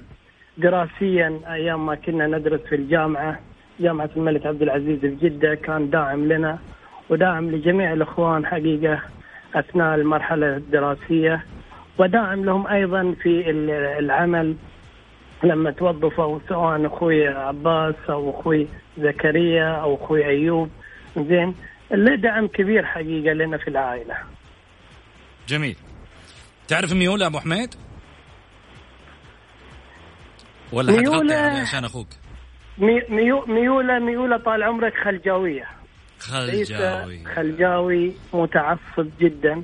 [0.58, 3.40] دراسيا أيام ما كنا ندرس في الجامعة
[3.80, 6.60] جامعة الملك عبد العزيز في جدة كان داعم لنا
[7.10, 9.00] وداعم لجميع الإخوان حقيقة
[9.56, 11.46] أثناء المرحلة الدراسية.
[11.98, 13.50] وداعم لهم أيضا في
[14.00, 14.56] العمل
[15.44, 20.70] لما توظفوا سواء أخوي عباس أو أخوي زكريا أو أخوي أيوب.
[21.18, 21.56] زين.
[21.92, 24.18] له دعم كبير حقيقة لنا في العائلة.
[25.48, 25.76] جميل.
[26.68, 27.76] تعرف ميولة أبو حميد؟
[30.72, 32.08] ولا ميولة عشان أخوك؟
[33.48, 35.68] ميولة ميولة طال عمرك خلجاوية
[36.20, 39.64] خلجاوي خلجاوي متعصب جدا.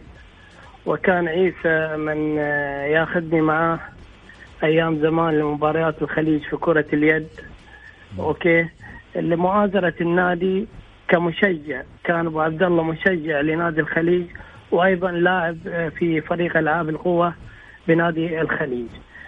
[0.85, 3.79] وكان عيسى من آه، ياخذني معاه
[4.63, 7.27] أيام زمان لمباريات الخليج في كرة اليد.
[8.19, 8.69] أوكي؟
[9.15, 10.67] لمؤازرة النادي
[11.09, 11.81] كمشجع.
[12.03, 14.25] كان أبو عبد الله مشجع لنادي الخليج
[14.71, 15.57] وأيضا لاعب
[15.99, 17.33] في فريق ألعاب القوة
[17.87, 18.87] بنادي الخليج.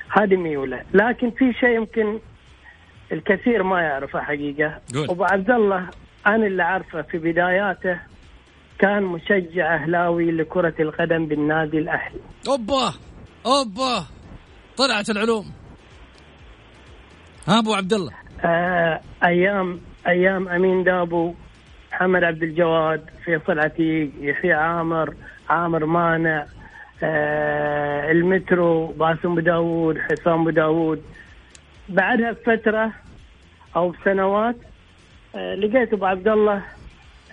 [0.09, 0.81] هذه ميوله.
[0.93, 2.19] لكن في شيء يمكن
[3.11, 4.79] الكثير ما يعرفه حقيقة.
[4.95, 5.89] أبو عبد الله
[6.27, 7.99] أنا اللي عارفه في بداياته
[8.79, 12.19] كان مشجع أهلاوي لكرة القدم بالنادي الأهلي.
[12.47, 12.93] أوبا!
[13.45, 14.05] أوبا!
[14.77, 15.51] طلعت العلوم.
[17.47, 18.13] ها أبو عبد الله.
[18.45, 21.35] آه أيام أيام أمين دابو
[21.91, 25.13] محمد عبد الجواد فيصل عتيق يحيى عامر
[25.49, 26.45] عامر مانع
[27.03, 31.01] آه المترو باسم داوود حسام داوود
[31.89, 32.91] بعدها بفترة
[33.75, 34.55] أو بسنوات
[35.35, 36.61] آه، لقيت أبو عبد الله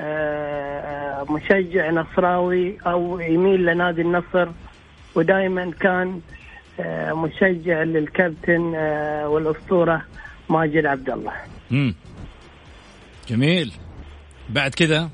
[0.00, 0.80] آه،
[1.20, 4.48] آه، مشجع نصراوي أو يميل لنادي النصر
[5.14, 6.20] ودائما كان
[7.10, 8.60] مشجع للكابتن
[9.26, 10.02] والأسطورة
[10.48, 11.32] ماجد عبد الله.
[11.72, 11.94] امم
[13.28, 13.72] جميل.
[14.48, 15.10] بعد كذا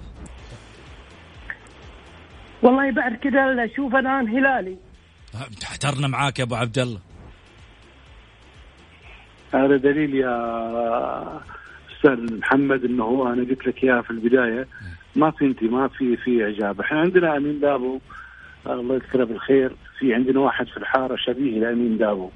[2.62, 4.76] والله بعد كذا أشوف الآن هلالي.
[5.62, 7.00] احترنا معاك يا أبو عبد الله.
[9.54, 11.40] هذا دليل يا
[11.96, 14.66] أستاذ محمد إنه هو أنا قلت لك إياها في البداية.
[15.16, 16.80] ما في انت ما في في إعجاب.
[16.80, 18.00] إحنا عندنا أمين دابو
[18.66, 19.76] الله يذكره بالخير.
[19.98, 22.30] في عندنا واحد في الحارة شبيه لأمين دابو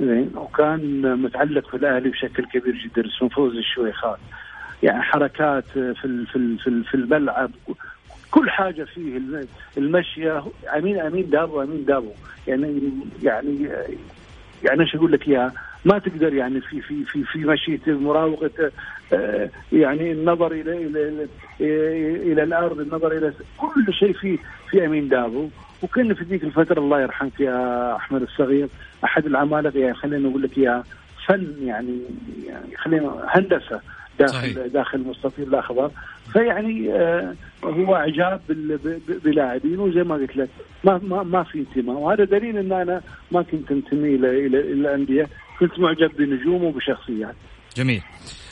[0.00, 0.30] زين.
[0.34, 3.08] وكان متعلق في الأهلي بشكل كبير جدا.
[3.08, 4.18] اسمه فوزي الشويخات.
[4.82, 7.50] يعني حركات في في في, الملعب
[8.30, 9.20] كل حاجة فيه
[9.78, 10.44] المشية
[10.76, 12.10] أمين أمين دابو أمين دابو.
[12.48, 13.68] يعني يعني
[14.64, 15.52] يعني إيش أقول لك إياها؟
[15.84, 18.72] ما تقدر يعني في في في في مشيته مراوغه
[19.12, 21.26] آه، يعني النظر إلى إلى
[22.32, 24.38] إلى الأرض النظر إلى كل شيء في
[24.70, 25.48] في أمين دابو.
[25.82, 28.68] وكان في ذيك الفترة الله يرحمك يا أحمد الصغير
[29.04, 30.84] أحد العمالقة يعني خلينا نقول لك إياها
[31.26, 31.98] فن يعني
[32.46, 33.80] يعني خلينا هندسة.
[34.18, 34.66] داخل صحيح.
[34.66, 35.90] داخل مستطيل الاخضر
[36.32, 38.40] فيعني آه هو إعجاب
[39.24, 40.48] بلاعبين وزي ما قلت لك
[40.84, 43.00] ما ما, ما في انتماء وهذا دليل إن أنا
[43.32, 45.28] ما كنت انتمي إلى إلى الأندية
[45.60, 47.34] كنت معجب بنجوم وبشخصيات.
[47.76, 48.02] جميل.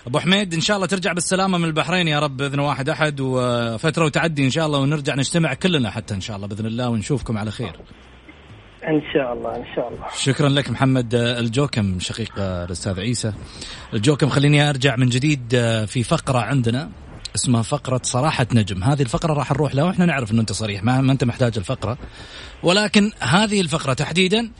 [0.06, 4.04] أبو حميد إن شاء الله ترجع بالسلامة من البحرين يا رب بإذن واحد أحد وفترة
[4.04, 7.50] وتعدي إن شاء الله ونرجع نجتمع كلنا حتى إن شاء الله بإذن الله ونشوفكم على
[7.50, 7.72] خير.
[8.84, 10.06] إن شاء الله إن شاء الله.
[10.16, 13.32] شكرا لك محمد الجوكم شقيق الأستاذ عيسى.
[13.94, 15.48] الجوكم خليني أرجع من جديد
[15.86, 16.90] في فقرة عندنا
[17.34, 18.84] اسمها فقرة صراحة نجم.
[18.84, 21.98] هذه الفقرة راح نروح لها وإحنا نعرف إنه أنت صريح ما, ما أنت محتاج الفقرة.
[22.62, 24.50] ولكن هذه الفقرة تحديدا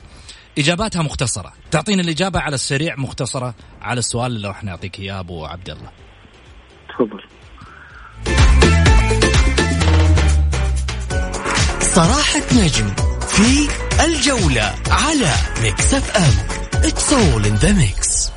[0.57, 1.53] إجاباتها مختصرة.
[1.71, 5.89] تعطينا الإجابة على السريع مختصرة على السؤال اللي راح نعطيك إياه أبو عبد الله
[6.89, 7.23] تفضل.
[11.81, 13.16] صراحة نجم.
[13.37, 13.69] في
[14.05, 16.47] الجولة على Mix FM.
[16.81, 18.31] It's all in the mix.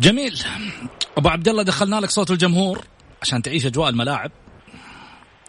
[0.00, 0.44] جميل.
[1.16, 2.84] أبو عبد الله دخلنا لك صوت الجمهور
[3.22, 4.30] عشان تعيش أجواء الملاعب.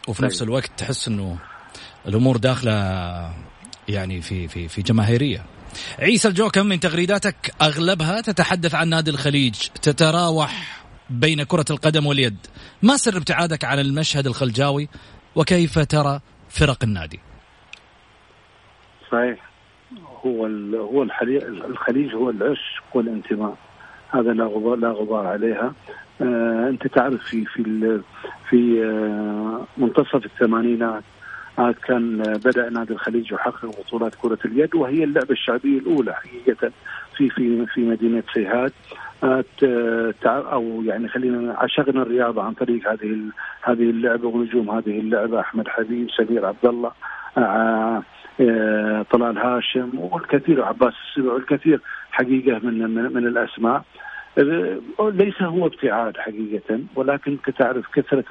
[0.07, 0.47] وفي نفس طيب.
[0.49, 1.37] الوقت تحس إنه
[2.07, 2.71] الأمور داخلة
[3.87, 5.56] يعني في في في جماهيرية.
[5.99, 12.37] عيسى الجوكم من تغريداتك أغلبها تتحدث عن نادي الخليج تتراوح بين كرة القدم واليد.
[12.83, 14.89] ما سر ابتعادك عن المشهد الخلجاوي؟
[15.35, 17.19] وكيف ترى فرق النادي؟
[19.11, 19.47] صحيح.
[20.25, 20.45] هو
[20.75, 21.03] هو
[21.65, 23.57] الخليج هو العشق والانتماء.
[24.09, 25.73] هذا لا غبار لا غبار عليها.
[26.21, 27.63] آه أنت تعرف في في
[28.49, 31.03] في آه منتصف الثمانينات
[31.57, 36.71] كان بدأ نادي الخليج يحقق بطولات كرة اليد وهي اللعبة الشعبية الأولى حقيقة
[37.17, 38.71] في في في مدينة سيهاد
[39.23, 43.17] آه، أو يعني خلينا عشقنا الرياضة عن طريق هذه
[43.61, 46.91] هذه اللعبة ونجوم هذه اللعبة أحمد حبيب سمير عبد الله
[47.37, 48.03] آه،
[48.41, 51.81] آه، طلال هاشم والكثير عباس السبع والكثير
[52.11, 53.83] حقيقة من من الأسماء.
[54.99, 58.25] ليس هو ابتعاد حقيقة ولكن تعرف كثرة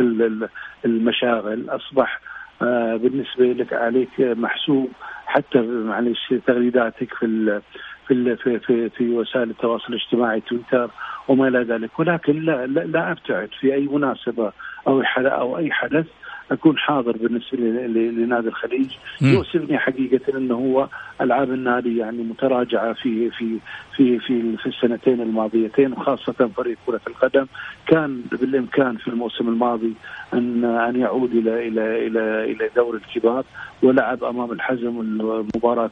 [0.85, 2.20] المشاغل أصبح
[2.63, 4.89] آه، بالنسبة لك عليك محسوب
[5.27, 7.61] حتى معلش تغريداتك في
[8.09, 10.91] في في في, في وسائل التواصل الاجتماعي تويتر
[11.29, 11.99] وما إلى ذلك.
[11.99, 14.53] ولكن لا, لا, لا أبتعد في أي مناسبة
[14.89, 16.07] أو أو أي حدث.
[16.51, 18.91] أكون حاضر بالنسبة لنادي الخليج.
[19.21, 20.89] يؤسفني حقيقة إنه هو
[21.21, 23.59] العاب النادي يعني متراجعة في في
[23.97, 27.47] في في في السنتين الماضيتين وخاصة فريق كرة القدم.
[27.87, 29.93] كان بالإمكان في الموسم الماضي
[30.35, 33.45] ان أن يعود إلى إلى إلى إلى دور الكبار
[33.83, 35.91] ولعب أمام الحزم المباراة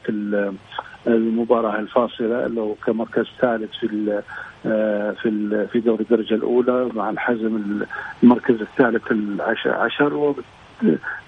[1.07, 4.21] المباراة الفاصلة اللي كمركز ثالث في
[5.21, 7.81] في في دوري الدرجة الأولى مع الحزم
[8.23, 10.35] المركز الثالث العشر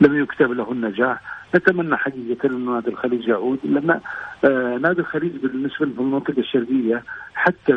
[0.01, 1.21] لم يكتب له النجاح.
[1.55, 3.99] نتمنى حقيقة أن نادي الخليج يعود لأن
[4.45, 7.03] آه نادي الخليج بالنسبة للمنطقه الشرقية
[7.35, 7.73] حتى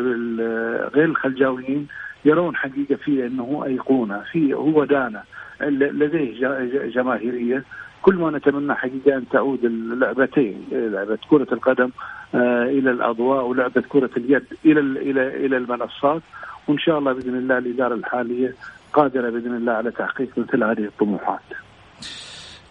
[0.93, 1.87] غير الخلجاويين
[2.25, 5.23] يرون حقيقة فيه أنه أيقونة في هو دانا
[5.61, 6.47] لديه
[6.87, 7.63] جماهيرية.
[8.01, 11.89] كل ما نتمنى حقيقة أن تعود اللعبتين لعبة كرة القدم
[12.35, 16.21] آه إلى الأضواء ولعبة كرة اليد إلى إلى إلى المنصات
[16.67, 18.55] وإن شاء الله بإذن الله الإدارة الحالية
[18.93, 21.41] قادرة بإذن الله على تحقيق مثل هذه الطموحات.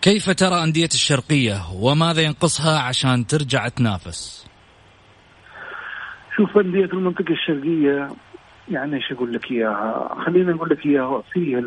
[0.03, 4.47] كيف ترى أندية الشرقية وماذا ينقصها عشان ترجع تنافس؟
[6.37, 8.09] شوف أندية المنطقة الشرقية
[8.71, 11.59] يعني إيش أقول لك إياها؟ خلينا نقول لك إياها فيه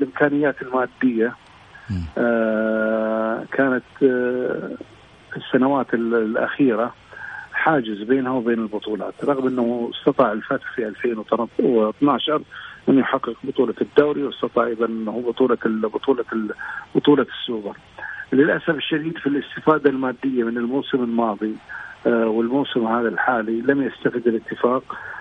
[0.00, 1.34] الإمكانيات المادية
[3.52, 4.70] كانت آه
[5.36, 6.94] السنوات الأخيرة
[7.52, 12.42] حاجز بينها وبين البطولات رغم إنه استطاع الفتح في 2012
[12.88, 14.74] أن يحقق بطولة الدوري واستطاع
[15.26, 16.50] بطولة ال بطولة ال
[16.94, 17.76] بطولة السوبر.
[18.32, 21.54] للأسف الشديد في الاستفادة المادية من الموسم الماضي
[22.06, 24.82] آه، والموسم هذا الحالي لم يستفد الاتفاق.
[24.92, 25.15] آه،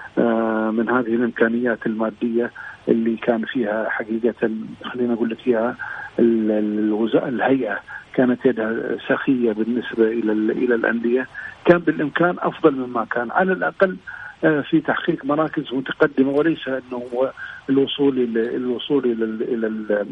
[0.72, 2.52] من هذه الإمكانيات المادية
[2.88, 4.50] اللي كان فيها حقيقة
[4.84, 5.76] خلينا أقول لك إياها
[6.20, 7.80] الهيئة
[8.14, 11.28] كانت يدها سخية بالنسبة إلى إلى الأندية.
[11.66, 13.32] كان بالإمكان أفضل مما كان.
[13.32, 13.98] على الأقل
[14.44, 17.32] آه، في تحقيق مراكز متقدمة وليس أنه
[17.70, 20.06] الوصول إلى الوصول إلى إلى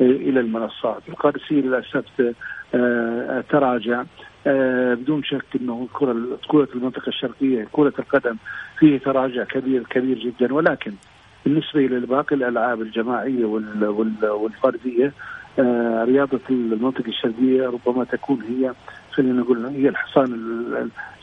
[0.00, 2.34] إلى المنصات، القادسية للاسف
[2.74, 4.04] آه، تراجع.
[4.46, 6.16] آه، بدون شك إنه كرة
[6.48, 8.36] كرة المنطقة الشرقية كرة القدم
[8.80, 10.54] فيه تراجع كبير كبير جدا.
[10.54, 10.92] ولكن
[11.44, 13.44] بالنسبة إلى باقي الألعاب الجماعية
[14.22, 15.12] والفردية
[16.04, 18.72] رياضة المنطقة الشرقية ربما تكون هي
[19.12, 20.30] خلينا نقول هي الحصان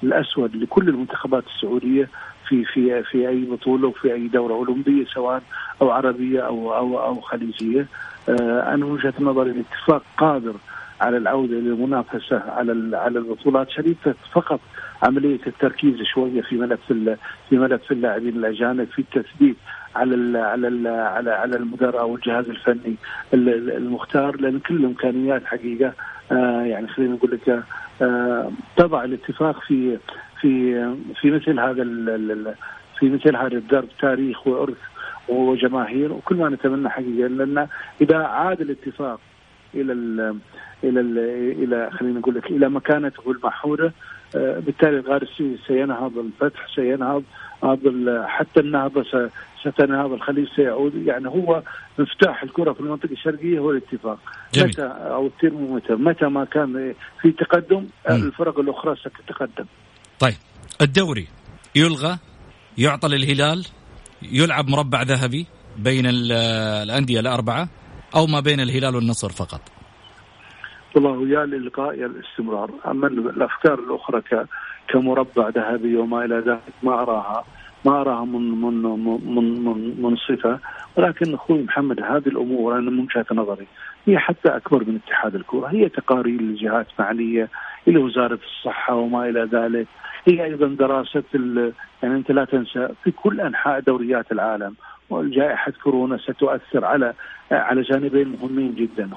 [0.04, 2.10] الأسود لكل المنتخبات السعودية
[2.48, 5.42] في في في أي بطولة وفي أي دورة أولمبية سواء
[5.82, 7.88] أو عربية أو أو أو خليجية.
[8.30, 10.54] آه، أنا وجهة نظري الاتفاق قادر
[11.02, 13.70] على العودة للمنافسه على على البطولات.
[13.70, 14.60] شريفه فقط
[15.04, 16.80] عملية التركيز شوية في ملف
[17.50, 19.58] في ملف اللاعبين الأجانب في التثبيت
[19.96, 22.96] على ال على ال على على المدراء أو الجهاز الفني
[23.34, 25.94] المختار لأن كل الامكانيات حقيقة
[26.32, 27.64] آه يعني خلينا نقول لك
[28.02, 29.98] آه تضع الاتفاق في
[30.42, 30.74] في
[31.22, 31.84] في مثل هذا
[33.00, 34.78] في مثل هذا الدرب تاريخ وارث
[35.30, 37.68] وجماهير وكل ما نتمنى حقيقة لأن
[38.02, 39.20] إذا عاد الاتفاق
[39.74, 40.38] إلى ال
[40.84, 41.18] إلى ال
[41.64, 43.94] إلى خلينا نقول لك إلى مكانته المحوره
[44.36, 47.24] آه، بالتالي الغارسي سينهض الفتح سينهض
[48.26, 49.30] حتى النهضه
[49.62, 50.96] ستنهض الخليج سيعود.
[50.96, 51.64] يعني هو
[52.00, 54.20] مفتاح الكرة في المنطقة الشرقية هو الاتفاق.
[54.54, 54.70] جميل.
[54.70, 59.66] متى أو الترمومتر متى؟ ما كان في تقدم الفرق الأخرى ستتقدم.
[60.20, 60.36] طيب
[60.82, 61.28] الدوري
[61.76, 62.18] يلغى
[62.78, 63.66] يعطى للهلال
[64.22, 65.46] يلعب مربع ذهبي
[65.78, 67.70] بين الأندية الأربعة
[68.16, 69.77] أو ما بين الهلال والنصر فقط؟
[70.98, 74.22] والله يا للقاء يا الاستمرار أما الأفكار الأخرى
[74.88, 77.46] كمربع ذهبي وما إلى ذلك ما أراها
[77.86, 78.82] ما أراها من من
[79.36, 80.60] من من منصفه
[80.96, 83.68] ولكن أخوي محمد هذه الأمور أنا من وجهة نظري
[84.08, 87.50] هي حتى أكبر من اتحاد الكره هي تقارير لجهات معنية
[87.88, 89.88] إلى وزارة الصحة وما إلى ذلك.
[90.28, 91.24] هي أيضا دراسة
[92.04, 94.76] يعني أنت لا تنسى في كل أنحاء دوريات العالم
[95.10, 97.14] وجائحة كورونا ستؤثر على
[97.52, 99.10] على جانبين مهمين جدا.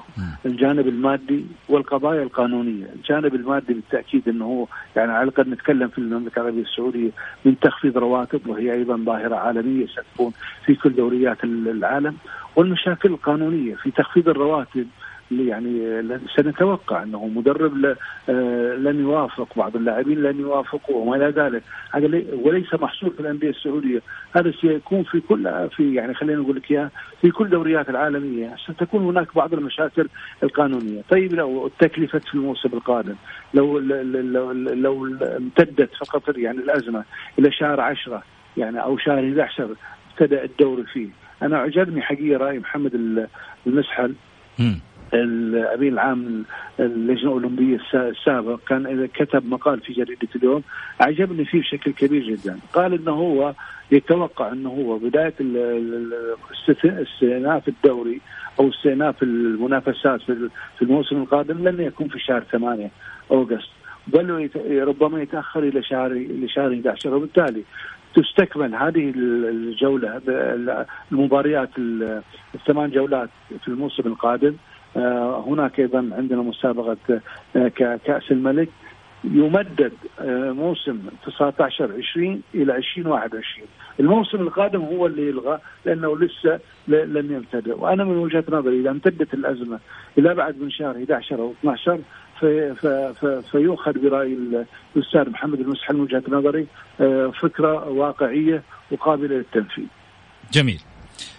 [0.45, 2.85] الجانب المادي والقضايا القانونية.
[2.95, 7.11] الجانب المادي بالتأكيد أنه هو يعني على الأقل نتكلم في المملكة العربية السعودية
[7.45, 10.31] من تخفيض رواتب وهي أيضا ظاهرة عالمية ستكون
[10.65, 12.15] في كل دوريات العالم.
[12.55, 14.87] والمشاكل القانونية في تخفيض الرواتب
[15.39, 16.03] يعني
[16.35, 17.85] سنتوقع أنه مدرب
[18.29, 21.63] آه، لن يوافق بعض اللاعبين لن يوافقوا وما إلى ذلك.
[21.91, 24.01] هذا وليس محصور في الأندية السعودية.
[24.35, 28.55] هذا سيكون في كل في يعني خلينا نقول لك إياها في كل دوريات العالمية.
[28.63, 30.07] ستكون هناك بعض المشاكل
[30.43, 31.01] القانونية.
[31.09, 33.15] طيب لو التكلفة في الموسم القادم
[33.53, 35.05] لو لو لو
[35.37, 37.03] امتدت فقط يعني الأزمة
[37.39, 38.23] إلى شهر 10
[38.57, 39.75] يعني أو شهر 11
[40.11, 41.09] ابتدأ الدوري فيه.
[41.41, 43.25] أنا عجبني حقيقة رأي محمد
[43.67, 44.13] المسحل.
[45.13, 46.43] الامين العام
[46.79, 50.63] اللجنه الأولمبية السابق كان كتب مقال في جريدة اليوم
[51.01, 52.59] أعجبني فيه بشكل كبير جدا.
[52.73, 53.53] قال إنه هو
[53.91, 55.33] يتوقع إنه هو بداية
[56.83, 58.21] استئناف الدوري
[58.59, 62.91] أو استئناف المنافسات في الموسم القادم لن يكون في شهر 8
[63.31, 63.69] اوغست
[64.07, 64.49] بل
[64.87, 67.63] ربما يتأخر إلى شهر إلى شهر 11 وبالتالي
[68.15, 70.21] تستكمل هذه الجولة
[71.11, 71.69] المباريات
[72.55, 73.29] الثمان جولات
[73.61, 74.55] في الموسم القادم.
[75.47, 77.21] هناك أيضا عندنا مسابقة
[77.55, 78.69] آه، كأس الملك
[79.23, 83.67] يمدد آه، موسم 19 20 إلى 2021
[83.99, 89.33] الموسم القادم هو اللي يلغى لأنه لسه لم يبتدئ وأنا من وجهة نظري إذا امتدت
[89.33, 89.79] الأزمة
[90.17, 91.99] إلى بعد من شهر 11 أو 12
[92.39, 94.37] في في فيؤخذ برأي
[94.95, 96.67] الأستاذ محمد المسحل من وجهة نظري
[97.41, 99.85] فكرة واقعية وقابلة للتنفيذ.
[100.51, 100.81] جميل.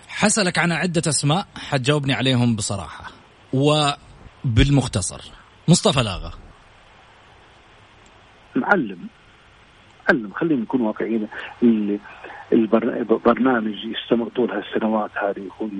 [0.08, 3.21] حسألك عن عدة أسماء حتجاوبني عليهم بصراحة.
[3.52, 5.32] وبالمختصر.
[5.68, 6.32] مصطفى لاغا.
[8.56, 8.98] معلم
[10.08, 11.28] معلم خلينا نكون واقعيين.
[12.52, 15.70] البرنامج يستمر طول هالسنوات هذه أخوي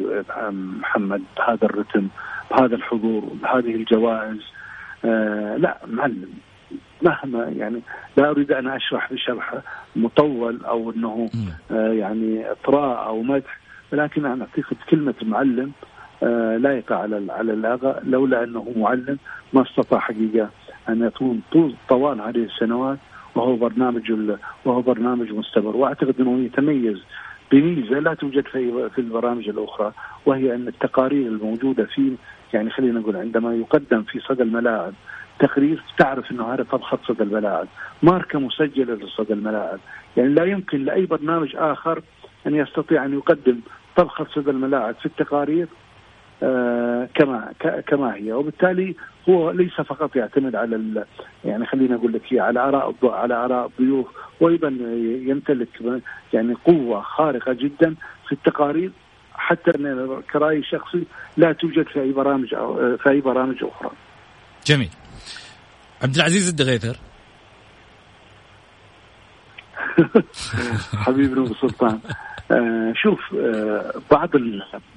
[0.53, 2.09] محمد بهذا الرتم
[2.51, 4.41] بهذا الحضور بهذه الجوائز.
[5.05, 6.31] آه لا معلم
[7.03, 7.81] مهما يعني
[8.17, 9.55] لا أريد أن أشرح بشرح
[9.97, 11.31] مطول أو إنه
[11.71, 13.59] آه يعني إطراء أو مدح
[13.93, 15.73] ولكن أنا أعتقد كلمة معلم
[16.23, 19.19] آه، لا يقع على على الأغا لولا أنه معلم
[19.53, 20.51] ما استطاع حقيقة
[20.89, 22.99] أن يكون طول طوال هذه السنوات
[23.35, 24.13] وهو برنامج
[24.65, 25.77] وهو برنامج مستمر.
[25.77, 26.99] وأعتقد أنه يتميز
[27.53, 29.93] بميزة لا توجد في في البرامج الأخرى
[30.27, 32.17] وهي أن التقارير الموجودة في
[32.55, 34.93] يعني خلينا نقول عندما يقدم في صدى الملاعب
[35.39, 37.67] تقرير تعرف أنه هذا طبخة صدى الملاعب،
[38.03, 39.79] ماركة مسجلة لصدى الملاعب،
[40.17, 42.03] يعني لا يمكن لأي برنامج آخر
[42.47, 43.61] أن يستطيع أن يقدم
[43.97, 45.69] طبخة صدى الملاعب في التقارير
[47.15, 47.53] كما
[47.87, 48.95] كما هي وبالتالي
[49.29, 51.05] هو ليس فقط يعتمد على
[51.45, 54.07] يعني خلينا أقول لك على آراء على آراء الضيوف
[54.41, 54.69] وأيضا
[55.29, 55.69] يمتلك
[56.33, 57.95] يعني قوة خارقة جدا
[58.27, 58.91] في التقارير
[59.35, 59.71] حتى
[60.33, 61.05] كرأي شخصي
[61.37, 63.91] لا توجد في أي برامج أو في أي برامج أخرى.
[64.67, 64.91] جميل.
[66.03, 66.97] عبد العزيز الدغيثر
[71.07, 72.32] حبيبنا ابو سلطان آه
[72.95, 74.31] شوف آه بعض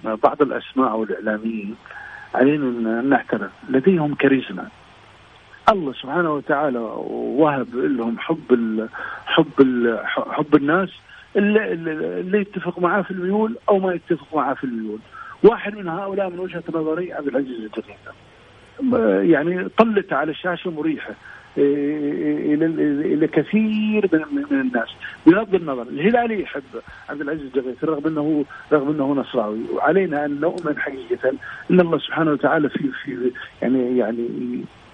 [0.04, 1.76] بعض الأسماء أو الإعلاميين
[2.36, 2.64] علينا
[3.00, 4.68] أن نعترف لديهم كاريزما.
[5.70, 6.80] الله سبحانه وتعالى
[7.40, 8.90] وهب لهم حب ال
[9.26, 10.90] حب ال حب الناس
[11.36, 11.74] اللي,
[12.20, 15.00] اللي يتفق معاه في الميول أو ما يتفق معاه في الميول.
[15.44, 18.14] واحد من هؤلاء من وجهة نظري عبد العزيز الدغيثر
[19.34, 21.14] يعني طلت على الشاشه مريحة.
[21.58, 22.66] إلى
[23.14, 24.90] إلى كثير من, الناس.
[25.28, 26.64] بغض النظر الهلالي يحب
[27.10, 31.30] عبد العزيز الدغيث رغم انه رغم إنه نصراوي وعلينا أن نؤمن حقيقة
[31.72, 33.32] إن الله سبحانه وتعالى في في
[33.62, 34.28] يعني يعني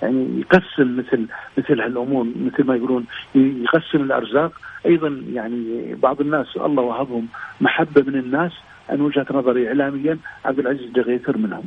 [0.02, 3.06] يعني يقسم مثل مثل هالأمور مثل ما يقولون
[3.36, 4.52] يقسم الأرزاق.
[4.86, 7.28] أيضا يعني بعض الناس الله وهبهم
[7.62, 8.52] محبة من الناس
[8.90, 11.64] عن وجهة نظري اعلاميا عبد العزيز الدغيثر منهم.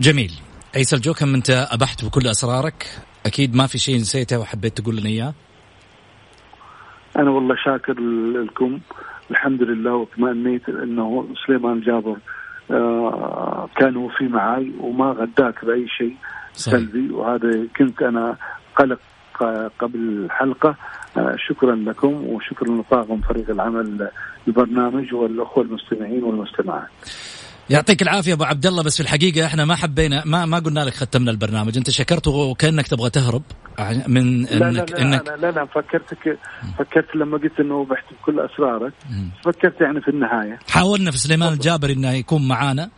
[0.00, 0.32] جميل.
[0.76, 2.86] عيسى الجوكم أنت أبحت بكل أسرارك.
[3.26, 5.34] أكيد ما في شيء نسيته وحبيت تقول لنا إياه؟
[7.16, 8.00] أنا والله شاكر
[8.34, 8.78] لكم
[9.30, 12.16] الحمد لله واطمئنيت إنه سليمان جابر
[12.70, 16.16] آه كان هو في معي وما غداك بأي شيء
[16.52, 17.10] سلبي.
[17.12, 18.36] وهذا كنت أنا
[18.76, 19.00] قلق
[19.78, 20.74] قبل الحلقة
[21.16, 24.10] آه شكرا لكم وشكرا لطاقم فريق العمل
[24.48, 26.88] البرنامج والأخوة المستمعين والمستمعات.
[27.70, 30.94] يعطيك العافية أبو عبد الله بس في الحقيقة إحنا ما حبينا ما ما قلنا لك
[30.94, 31.76] ختمنا البرنامج.
[31.76, 33.42] أنت شكرت وكأنك تبغى تهرب.
[34.06, 36.38] من لا انك لا لا انك لا لا, لا فكرتك
[36.78, 38.92] فكرت لما قلت إنه بحث بكل اسرارك
[39.44, 40.58] فكرت يعني في النهاية.
[40.70, 42.90] حاولنا في سليمان الجابري إنه يكون معانا.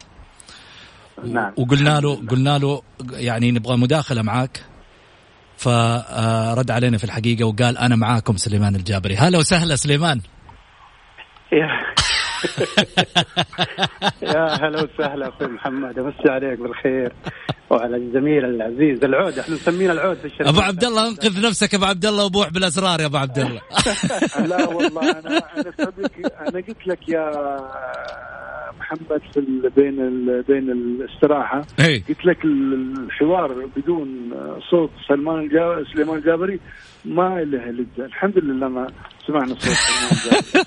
[1.24, 1.52] نعم.
[1.56, 4.64] وقلنا له قلنا له يعني نبغى مداخلة معاك.
[5.56, 9.16] فرد علينا في الحقيقة وقال أنا معاكم سليمان الجابري.
[9.16, 10.20] هلا وسهلا سليمان.
[11.52, 11.66] يا
[14.62, 17.12] هلا وسهلا أخوي محمد أمسي عليك بالخير.
[17.70, 20.48] وعلى الزميل العزيز العود إحنا مسمينا العود في الشركة.
[20.48, 23.60] أبو عبد الله انقذ نفسك أبو عبد الله وبوح بالأسرار يا أبو عبد الله.
[24.50, 25.72] لا والله أنا أنا
[26.48, 27.30] أنا قلت لك يا
[28.80, 31.66] محمد في بين ال بين الاستراحة.
[31.78, 31.98] هي.
[31.98, 34.30] قلت لك الحوار بدون
[34.70, 35.50] صوت سلمان
[35.94, 36.60] سليمان الجابري
[37.04, 38.04] ما له لذة.
[38.04, 38.86] الحمد لله ما
[39.26, 39.76] سمعنا صوت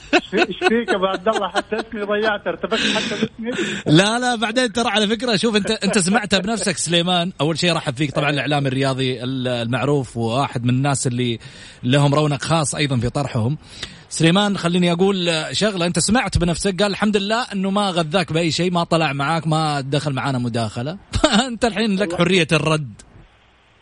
[0.34, 3.52] إيش فيك ابو عبد الله؟ حتى اسمي ضيعته ارتبكت حتى باسمي.
[3.86, 7.32] لا لا بعدين ترى على فكرة شوف انت انت سمعتها بنفسك سليمان.
[7.42, 11.40] أول شيء رحب فيك طبعا الإعلام الرياضي المعروف وواحد من الناس اللي
[11.84, 13.58] لهم رونق خاص أيضا في طرحهم.
[14.12, 15.16] سليمان خليني أقول
[15.52, 19.48] شغلة أنت سمعت بنفسك؟ قال الحمد لله إنه ما غذاك بأي شيء ما طلع معاك
[19.48, 20.98] ما دخل معانا مداخلة.
[21.24, 22.94] فأنت الحين لك حرية الرد.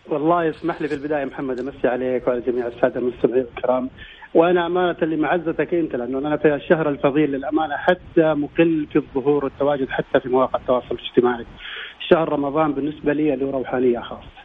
[0.09, 3.89] والله يسمح لي في البداية محمد أمسي عليك وعلى جميع السادة المستمعين الكرام.
[4.33, 9.89] وأنا أمانة لمعزتك أنت لأنه أنا في الشهر الفضيل للأمانة حتى مقل في الظهور والتواجد
[9.89, 11.45] حتى في مواقع التواصل الاجتماعي.
[12.09, 14.39] شهر رمضان بالنسبة لي له روحانية خاصة.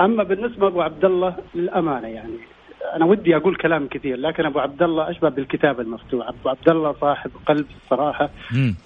[0.00, 2.53] أما بالنسبة ابو عبد الله للأمانة يعني.
[2.96, 6.94] أنا ودي أقول كلام كثير لكن أبو عبد الله أشبه بالكتاب المفتوح، أبو عبد الله
[7.00, 8.30] صاحب قلب الصراحه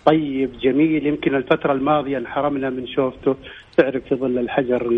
[0.04, 1.06] طيب جميل.
[1.06, 3.36] يمكن الفترة الماضية انحرمنا من شوفته.
[3.76, 4.92] تعرف في ظل الحجر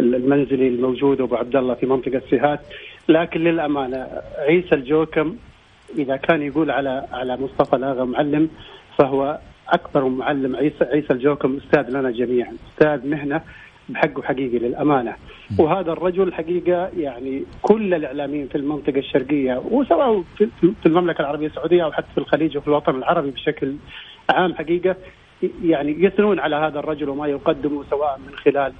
[0.00, 2.60] المنزلي الموجود ابو عبد الله في منطقة سيهات
[3.08, 4.06] لكن للأمانة
[4.38, 5.36] عيسى الجوكم
[5.98, 8.50] إذا كان يقول على على مصطفى لاغا معلم
[8.98, 9.38] فهو
[9.68, 10.56] أكبر معلم.
[10.56, 12.52] عيسى عيسى الجوكم أستاذ لنا جميعا.
[12.72, 13.40] أستاذ مهنة
[13.88, 15.16] بحقه حقيقي للأمانة
[15.58, 20.22] وهذا الرجل حقيقة يعني كل الإعلاميين في المنطقة الشرقية وسواء
[20.58, 23.74] في المملكة العربية السعودية أو حتى في الخليج وفي الوطن العربي بشكل
[24.30, 24.96] عام حقيقة
[25.62, 28.72] يعني يثنون على هذا الرجل وما يقدمه سواء من خلال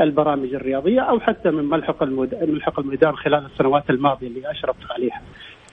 [0.00, 2.04] البرامج الرياضية أو حتى من ملحق
[2.42, 5.22] ملحق الميدان خلال السنوات الماضية اللي أشرفت عليها.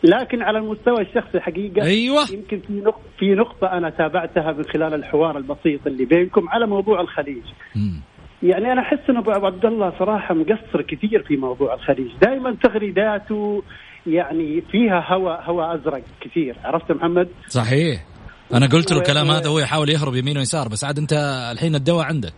[0.04, 4.94] لكن على المستوى الشخصي حقيقة أيوه يمكن في نقطه في نقطة أنا تابعتها من خلال
[4.94, 7.44] الحوار البسيط اللي بينكم على موضوع الخليج.
[7.76, 8.00] م.
[8.44, 13.64] يعني أنا أحس أن أبو عبد الله صراحة مقصر كثير في موضوع الخليج، دائما تغريداته
[14.08, 18.06] يعني فيها هواء هواء أزرق كثير، عرفت محمد؟ صحيح
[18.54, 21.14] أنا قلت له الكلام هذا هو يحاول يهرب يمين ويسار بس عاد أنت
[21.52, 22.34] الحين الدواء عندك.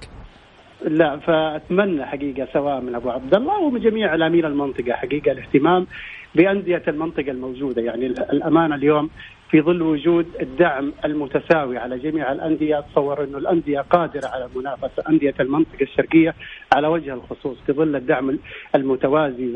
[0.88, 5.88] لا فأتمنى حقيقة سواء من أبو عبد الله ومن جميع اعلاميين المنطقة حقيقة الاهتمام
[6.36, 9.10] بأندية المنطقة الموجودة يعني الأمانة اليوم
[9.52, 12.80] في ظل وجود الدعم المتساوي على جميع الأندية.
[12.80, 16.36] أتصور أنه الأندية قادرة على منافسة أندية المنطقة الشرقية
[16.74, 18.39] على وجه الخصوص في ظل الدعم
[18.76, 19.49] المتوازي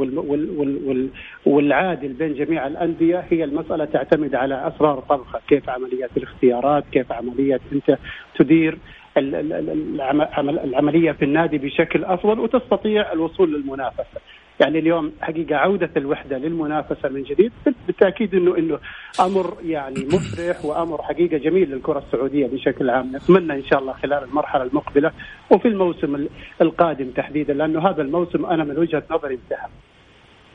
[1.45, 3.25] والعادل بين جميع الأندية.
[3.29, 7.97] هي المسألة تعتمد على أسرار طبخة كيف عمليات الاختيارات كيف عملية أنت
[8.35, 8.77] تدير
[9.17, 14.21] العملية في النادي بشكل أفضل وتستطيع الوصول للمنافسة.
[14.59, 17.51] يعني اليوم حقيقة عودة الوحدة للمنافسة من جديد
[17.87, 18.79] بالتأكيد انه إنه
[19.19, 23.15] أمر يعني مفرح وأمر حقيقة جميل للكرة السعودية بشكل عام.
[23.15, 25.11] نتمنى إن شاء الله خلال المرحلة المقبلة
[25.49, 26.27] وفي الموسم
[26.61, 29.67] القادم تحديدا لأنه هذا الموسم أنا من وجهة نظري انتهى.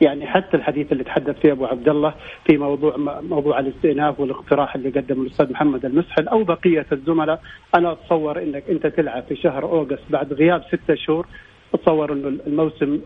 [0.01, 2.13] يعني حتى الحديث اللي تحدث فيه أبو عبد الله
[2.45, 7.41] في موضوع موضوع الاستئناف والاقتراح اللي قدمه الأستاذ محمد المسحل أو بقية الزملاء
[7.75, 11.27] أنا أتصور إنك أنت تلعب في شهر أوغست بعد غياب ستة شهور.
[11.73, 12.99] أتصور إنه الموسم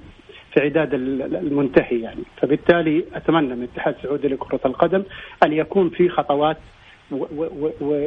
[0.56, 5.03] في عداد المنتهي يعني فبالتالي أتمنى من الاتحاد السعودي لكرة القدم
[5.45, 6.58] أن يكون في خطوات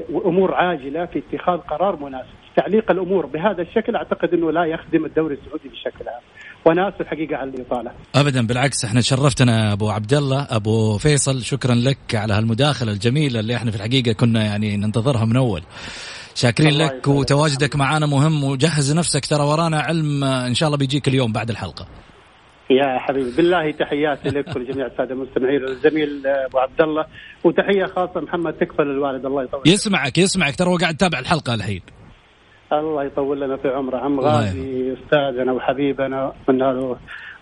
[0.09, 5.35] وأمور عاجلة في اتخاذ قرار مناسب، تعليق الأمور بهذا الشكل أعتقد إنه لا يخدم الدوري
[5.35, 6.23] السعودي بشكل عام،
[6.65, 7.91] وأنا اسف حقيقه على الإطالة.
[8.15, 13.57] ابدا بالعكس إحنا شرفتنا أبو عبد الله أبو فيصل شكرا لك على هالمداخلة الجميلة اللي
[13.57, 15.63] إحنا في الحقيقة كنا يعني ننتظرها من أول.
[16.35, 21.33] شاكرين لك وتواجدك معنا مهم وجهز نفسك ترى ورانا علم إن شاء الله بيجيك اليوم
[21.33, 21.87] بعد الحلقة.
[22.71, 23.31] يا حبيبي.
[23.37, 25.65] بالله تحياتي لك ولجميع السادة المستمعين.
[25.65, 27.07] والزميل أبو عبد الله
[27.45, 30.57] وتحية خاصة محمد تكفى للوالد الله يطول يسمعك يسمعك.
[30.57, 31.83] ترى هو قاعد يتابع الحلقة الحين.
[32.73, 33.97] الله يطول لنا في عمره.
[33.97, 36.33] عم غازي أستاذنا وحبيبنا.
[36.43, 36.97] اتمنى له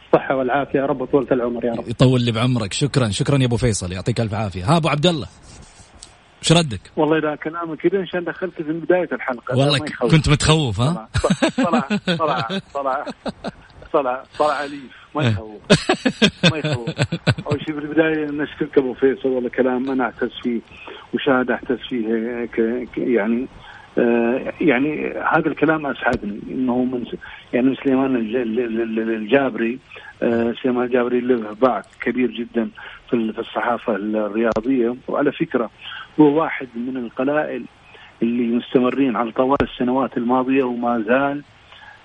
[0.07, 0.79] الصحة والعافية.
[0.79, 1.89] يا رب طولة العمر يا رب.
[1.89, 2.73] يطول لي بعمرك.
[2.73, 3.93] شكرا شكرا يا أبو فيصل.
[3.93, 4.65] يعطيك ألف عافية.
[4.65, 5.27] ها أبو عبد الله
[6.43, 9.59] إيش ردك؟ والله إذا كلامك كذا عشان دخلت في بداية الحلقة.
[9.59, 9.79] والله
[10.11, 11.09] كنت متخوف ها؟
[11.57, 13.05] طلع طلع طلع
[13.93, 15.29] طلع طلع اليف ما إيه.
[15.29, 15.61] يخوف.
[16.53, 16.89] ما يخوف.
[17.47, 20.61] أول شيء في البدايه نشكرك أبو فيصل والله كلام أنا اعتز فيه
[21.15, 22.49] وشاهد اعتز فيه
[22.97, 23.47] يعني
[23.99, 27.05] آه يعني هذا الكلام أسعدني إنه من
[27.53, 28.17] يعني سليمان
[29.17, 29.79] الجابري
[30.23, 32.69] آه سليمان الجابري له باع كبير جدا
[33.11, 34.97] في الصحافة الرياضية.
[35.09, 35.71] وعلى فكرة
[36.21, 37.65] هو واحد من القلائل
[38.23, 41.43] اللي مستمرين على طوال السنوات الماضية وما زال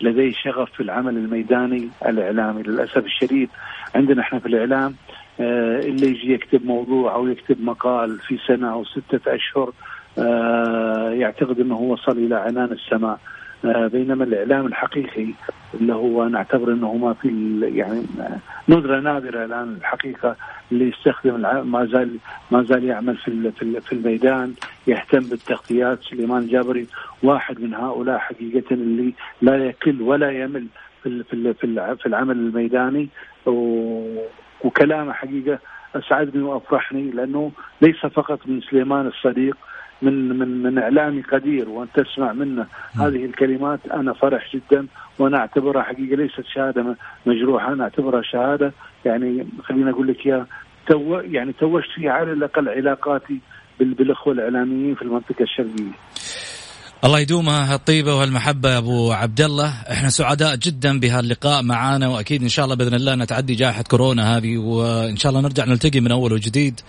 [0.03, 2.63] لديه شغف في العمل الميداني الإعلامي.
[2.63, 3.49] للأسف الشديد
[3.95, 4.95] عندنا إحنا في الإعلام
[5.39, 9.73] آه، اللي يجي يكتب موضوع أو يكتب مقال في سنة أو ستة أشهر
[10.17, 13.19] آه، يعتقد إنه وصل إلى عنان السماء.
[13.63, 15.27] بينما الإعلام الحقيقي
[15.73, 18.03] اللي هو نعتبر إنه ما في يعني
[18.69, 20.35] ندره نادرة الآن الحقيقة
[20.71, 21.41] اللي يستخدم
[21.71, 22.17] ما زال
[22.51, 23.51] ما زال يعمل في
[23.81, 24.53] في الميدان
[24.87, 26.01] يهتم بالتغطيات.
[26.01, 26.87] سليمان جابري
[27.23, 30.67] واحد من هؤلاء حقيقة اللي لا يكل ولا يمل
[31.03, 31.53] في في
[31.95, 33.09] في العمل الميداني.
[34.63, 35.59] وكلامه حقيقة
[35.95, 37.51] أسعدني وأفرحني لأنه
[37.81, 39.57] ليس فقط من سليمان الصديق
[40.01, 42.65] من من من إعلامي قدير وأن تسمع منه
[42.99, 43.79] هذه الكلمات.
[43.93, 44.87] أنا فرح جدا
[45.19, 46.95] وأنا أعتبرها حقيقة ليست شهادة
[47.25, 48.71] مجروحة أنا أعتبرها شهادة.
[49.05, 50.45] يعني خليني أقول لك يا
[50.87, 53.39] تو يعني توجت فيها على الأقل علاقاتي
[53.79, 56.10] بالأخوة الإعلاميين في المنطقة الشرقية.
[57.05, 62.49] الله يدومها الطيبة والمحبة يا أبو عبد الله إحنا سعداء جدا بهاللقاء معانا وأكيد إن
[62.49, 66.33] شاء الله بإذن الله نتعدي جائحة كورونا هذه وإن شاء الله نرجع نلتقي من أول
[66.33, 66.79] وجديد.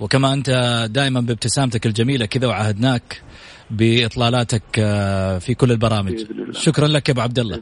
[0.00, 0.50] وكما أنت
[0.90, 3.22] دائما بابتسامتك الجميلة كذا وعهدناك
[3.70, 6.16] بإطلالاتك آه، في كل البرامج.
[6.52, 7.60] شكرا لك يا أبو عبد الله.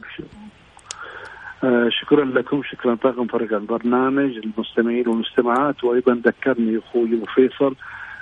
[1.63, 7.75] آه، شكرا لكم شكرا طاقم فريق البرنامج المستمعين والمستمعات وأيضا ذكرني أخوي أبو فيصل.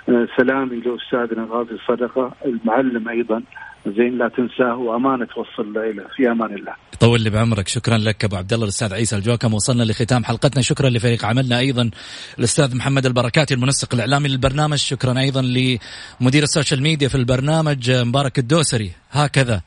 [0.08, 3.42] آه، سلامي لأستاذنا غازي الصدقه المعلم أيضا.
[3.86, 6.72] زين لا تنساه وأمانة توصل له في أمان الله.
[6.94, 9.54] يطول لي بعمرك شكرا لك أبو عبد الله الأستاذ عيسى الجوكم.
[9.54, 10.62] وصلنا لختام حلقتنا.
[10.62, 11.90] شكرا لفريق عملنا أيضا
[12.38, 14.78] الأستاذ محمد البركاتي المنسق الإعلامي للبرنامج.
[14.78, 18.92] شكرا أيضا لمدير ال social media في البرنامج مبارك الدوسري.
[19.10, 19.62] هكذا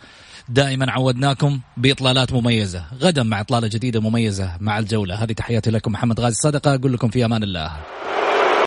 [0.49, 5.15] دائما عودناكم بإطلالات مميزة غدا مع إطلالة جديدة مميزة مع الجولة.
[5.15, 7.71] هذه تحياتي لكم محمد غازي الصدقه أقول لكم في أمان الله.